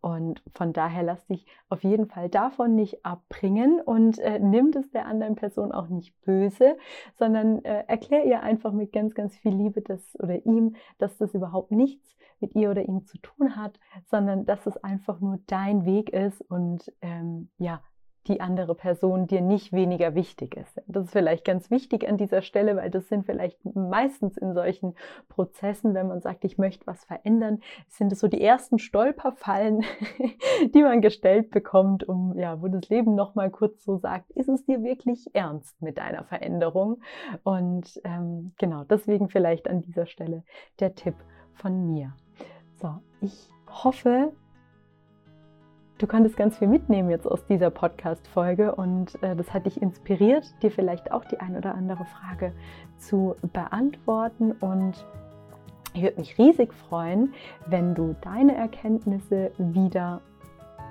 und 0.02 0.42
von 0.54 0.74
daher 0.74 1.04
lass 1.04 1.26
dich 1.28 1.46
auf 1.70 1.84
jeden 1.84 2.08
Fall 2.08 2.30
davon 2.30 2.76
nicht 2.76 3.06
abbringen 3.06 3.82
und 3.82 4.20
äh, 4.20 4.40
nimm 4.40 4.70
es 4.70 4.90
der 4.92 5.06
anderen 5.08 5.36
Person 5.36 5.72
auch 5.72 5.88
nicht 5.88 6.20
böse, 6.22 6.78
sondern 7.18 7.64
äh, 7.66 7.84
erklär 7.88 8.26
ihr 8.26 8.42
einfach 8.42 8.72
mit 8.72 8.92
ganz, 8.94 9.16
ganz 9.16 9.36
viel 9.36 9.54
Liebe 9.54 9.82
dass, 9.82 10.16
oder 10.20 10.46
ihm, 10.46 10.76
dass 10.98 11.18
das 11.18 11.34
überhaupt 11.34 11.72
nichts 11.72 12.16
mit 12.40 12.56
ihr 12.56 12.70
oder 12.70 12.84
ihm 12.84 13.06
zu 13.06 13.18
tun 13.20 13.56
hat, 13.56 13.80
sondern 14.10 14.46
dass 14.46 14.66
es 14.66 14.78
einfach 14.78 15.20
nur 15.20 15.40
dein 15.48 15.86
Weg 15.86 16.10
ist 16.10 16.42
und 16.42 16.92
ähm, 17.02 17.50
ja, 17.58 17.82
die 18.28 18.42
andere 18.42 18.76
Person 18.76 19.28
dir 19.28 19.42
nicht 19.42 19.72
weniger 19.72 20.16
wichtig 20.16 20.56
ist. 20.56 20.82
Das 20.88 21.06
ist 21.06 21.12
vielleicht 21.12 21.46
ganz 21.46 21.70
wichtig 21.70 22.08
an 22.08 22.18
dieser 22.18 22.42
Stelle, 22.42 22.76
weil 22.76 22.90
das 22.90 23.08
sind 23.08 23.26
vielleicht 23.26 23.58
meistens 23.76 24.38
in 24.38 24.54
solchen 24.54 24.96
Prozessen, 25.30 25.94
wenn 25.94 26.08
man 26.08 26.22
sagt, 26.22 26.44
ich 26.44 26.58
möchte 26.58 26.88
was 26.88 27.04
verändern, 27.06 27.62
sind 27.88 28.12
es 28.12 28.20
so 28.20 28.28
die 28.28 28.42
ersten 28.42 28.80
Stolperfallen, 28.80 29.84
die 30.74 30.82
man 30.82 31.02
gestellt 31.02 31.52
bekommt, 31.52 32.08
um 32.08 32.38
ja, 32.38 32.62
wo 32.62 32.68
das 32.68 32.90
Leben 32.90 33.16
noch 33.16 33.36
mal 33.36 33.50
kurz 33.52 33.84
so 33.84 33.98
sagt, 33.98 34.32
ist 34.32 34.50
es 34.50 34.66
dir 34.66 34.84
wirklich 34.84 35.34
ernst 35.34 35.82
mit 35.82 35.98
deiner 35.98 36.24
Veränderung? 36.24 37.02
Und 37.44 38.02
ähm, 38.04 38.54
genau, 38.58 38.84
deswegen 38.84 39.30
vielleicht 39.30 39.68
an 39.68 39.82
dieser 39.82 40.06
Stelle 40.06 40.44
der 40.80 40.96
Tipp 40.96 41.16
von 41.54 41.86
mir. 41.86 42.14
So, 42.82 42.90
ich 43.22 43.50
hoffe, 43.68 44.34
Du 46.06 46.12
konntest 46.12 46.38
ganz 46.38 46.60
viel 46.60 46.68
mitnehmen 46.68 47.10
jetzt 47.10 47.26
aus 47.26 47.48
dieser 47.48 47.72
Podcast-Folge 47.72 48.76
und 48.76 49.16
äh, 49.24 49.36
das 49.36 49.52
hat 49.52 49.66
dich 49.66 49.82
inspiriert, 49.82 50.46
dir 50.62 50.70
vielleicht 50.70 51.12
auch 51.12 51.26
die 51.26 51.40
ein 51.40 51.58
oder 51.58 51.74
andere 51.74 52.06
Frage 52.06 52.54
zu 53.00 53.36
beantworten. 53.54 54.52
Und 54.52 55.04
ich 55.96 56.04
würde 56.04 56.20
mich 56.20 56.38
riesig 56.38 56.76
freuen, 56.76 57.34
wenn 57.66 57.96
du 57.96 58.16
deine 58.22 58.56
Erkenntnisse 58.56 59.52
wieder 59.58 60.22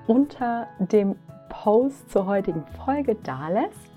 unter 0.08 0.66
dem 0.80 1.14
Post 1.48 2.10
zur 2.10 2.26
heutigen 2.26 2.64
Folge 2.84 3.14
dalässt. 3.14 3.93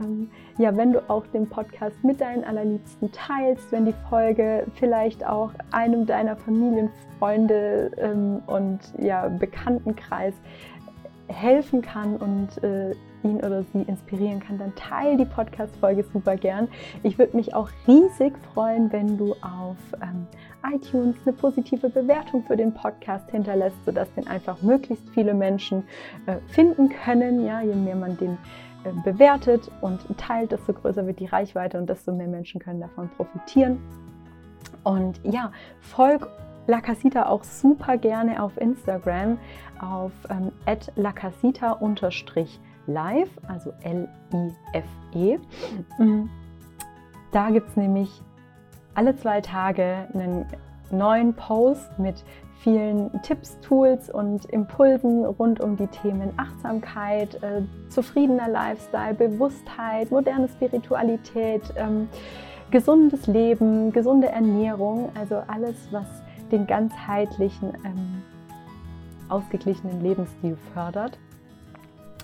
Ähm, 0.00 0.30
ja, 0.58 0.76
wenn 0.76 0.92
du 0.92 1.08
auch 1.08 1.26
den 1.28 1.48
Podcast 1.48 2.02
mit 2.02 2.20
deinen 2.20 2.44
Allerliebsten 2.44 3.10
teilst, 3.12 3.70
wenn 3.72 3.86
die 3.86 3.94
Folge 4.08 4.66
vielleicht 4.74 5.26
auch 5.26 5.52
einem 5.70 6.06
deiner 6.06 6.36
Familienfreunde 6.36 7.90
ähm, 7.98 8.42
und 8.46 8.80
ja, 8.98 9.28
Bekanntenkreis 9.28 10.34
helfen 11.28 11.82
kann 11.82 12.16
und 12.16 12.62
äh, 12.64 12.94
ihn 13.22 13.36
oder 13.36 13.62
sie 13.72 13.82
inspirieren 13.82 14.40
kann, 14.40 14.58
dann 14.58 14.74
teile 14.74 15.16
die 15.16 15.24
Podcast-Folge 15.24 16.04
super 16.12 16.36
gern. 16.36 16.68
Ich 17.02 17.18
würde 17.18 17.36
mich 17.36 17.54
auch 17.54 17.68
riesig 17.86 18.32
freuen, 18.52 18.90
wenn 18.92 19.18
du 19.18 19.32
auf 19.42 19.76
ähm, 20.02 20.26
iTunes 20.74 21.16
eine 21.24 21.34
positive 21.34 21.88
Bewertung 21.88 22.44
für 22.44 22.56
den 22.56 22.72
Podcast 22.72 23.30
hinterlässt, 23.30 23.76
sodass 23.84 24.12
den 24.14 24.26
einfach 24.26 24.60
möglichst 24.62 25.08
viele 25.10 25.34
Menschen 25.34 25.84
äh, 26.26 26.36
finden 26.48 26.88
können. 26.88 27.44
Ja, 27.44 27.60
je 27.60 27.74
mehr 27.74 27.96
man 27.96 28.16
den 28.16 28.38
bewertet 29.04 29.70
und 29.80 30.00
teilt, 30.18 30.52
desto 30.52 30.72
größer 30.72 31.06
wird 31.06 31.20
die 31.20 31.26
Reichweite 31.26 31.78
und 31.78 31.88
desto 31.88 32.12
mehr 32.12 32.28
Menschen 32.28 32.60
können 32.60 32.80
davon 32.80 33.08
profitieren. 33.16 33.80
Und 34.84 35.20
ja, 35.24 35.52
folg 35.80 36.28
La 36.66 36.80
Casita 36.80 37.26
auch 37.26 37.42
super 37.42 37.98
gerne 37.98 38.42
auf 38.42 38.56
Instagram 38.56 39.38
auf 39.80 40.12
ähm, 40.28 40.52
lacasita-live, 40.96 43.30
also 43.48 43.72
L-I-F-E. 43.82 45.38
Mhm. 45.98 46.30
Da 47.32 47.50
gibt 47.50 47.70
es 47.70 47.76
nämlich 47.76 48.22
alle 48.94 49.16
zwei 49.16 49.40
Tage 49.40 50.08
einen 50.12 50.46
neuen 50.90 51.34
Post 51.34 51.98
mit 51.98 52.24
vielen 52.62 53.10
Tipps, 53.22 53.58
Tools 53.60 54.10
und 54.10 54.44
Impulsen 54.46 55.24
rund 55.24 55.60
um 55.60 55.76
die 55.76 55.86
Themen 55.86 56.30
Achtsamkeit, 56.36 57.42
äh, 57.42 57.62
zufriedener 57.88 58.48
Lifestyle, 58.48 59.14
Bewusstheit, 59.14 60.10
moderne 60.10 60.48
Spiritualität, 60.48 61.62
ähm, 61.76 62.08
gesundes 62.70 63.26
Leben, 63.26 63.92
gesunde 63.92 64.28
Ernährung, 64.28 65.10
also 65.14 65.42
alles, 65.46 65.76
was 65.90 66.06
den 66.52 66.66
ganzheitlichen, 66.66 67.72
ähm, 67.84 68.22
ausgeglichenen 69.28 70.02
Lebensstil 70.02 70.56
fördert. 70.74 71.18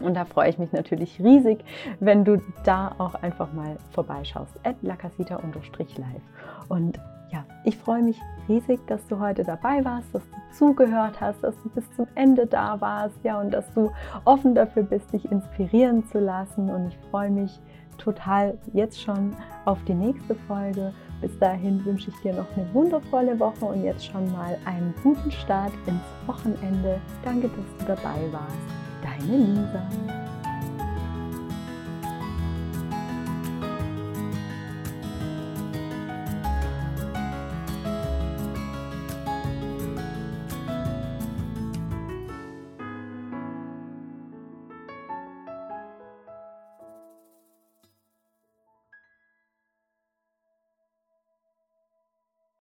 Und 0.03 0.15
da 0.15 0.27
freue 0.27 0.51
ich 0.51 0.59
mich 0.59 0.73
natürlich 0.73 1.19
riesig, 1.21 1.65
wenn 2.01 2.25
du 2.25 2.43
da 2.65 2.95
auch 2.99 3.15
einfach 3.15 3.53
mal 3.53 3.77
vorbeischaust. 3.93 4.53
At 4.63 4.77
lacasita-live. 4.83 6.23
Und 6.69 6.99
ja, 7.33 7.45
ich 7.65 7.77
freue 7.77 8.03
mich 8.03 8.21
riesig, 8.49 8.81
dass 8.87 9.05
du 9.07 9.19
heute 9.19 9.43
dabei 9.43 9.85
warst, 9.85 10.15
dass 10.15 10.23
du 10.23 10.37
zugehört 10.57 11.21
hast, 11.21 11.43
dass 11.43 11.55
du 11.63 11.69
bis 11.71 11.85
zum 11.97 12.07
Ende 12.15 12.47
da 12.47 12.81
warst, 12.81 13.17
ja, 13.25 13.41
und 13.41 13.51
dass 13.51 13.73
du 13.75 13.91
offen 14.25 14.55
dafür 14.55 14.85
bist, 14.85 15.13
dich 15.13 15.31
inspirieren 15.31 16.07
zu 16.07 16.19
lassen. 16.19 16.71
Und 16.71 16.89
ich 16.89 16.99
freue 17.11 17.31
mich 17.31 17.61
total 17.99 18.57
jetzt 18.73 19.01
schon 19.01 19.35
auf 19.65 19.83
die 19.85 19.95
nächste 19.95 20.35
Folge. 20.35 20.93
Bis 21.21 21.37
dahin 21.39 21.85
wünsche 21.85 22.11
ich 22.11 22.17
dir 22.21 22.35
noch 22.35 22.47
eine 22.57 22.73
wundervolle 22.75 23.39
Woche 23.41 23.65
und 23.65 23.83
jetzt 23.83 24.07
schon 24.07 24.31
mal 24.33 24.57
einen 24.67 24.95
guten 25.03 25.31
Start 25.31 25.73
ins 25.87 26.03
Wochenende. 26.27 27.01
Danke, 27.25 27.49
dass 27.49 27.79
du 27.79 27.85
dabei 27.87 28.21
warst. 28.33 28.57
Deine 29.03 29.37
Lisa. 29.37 30.26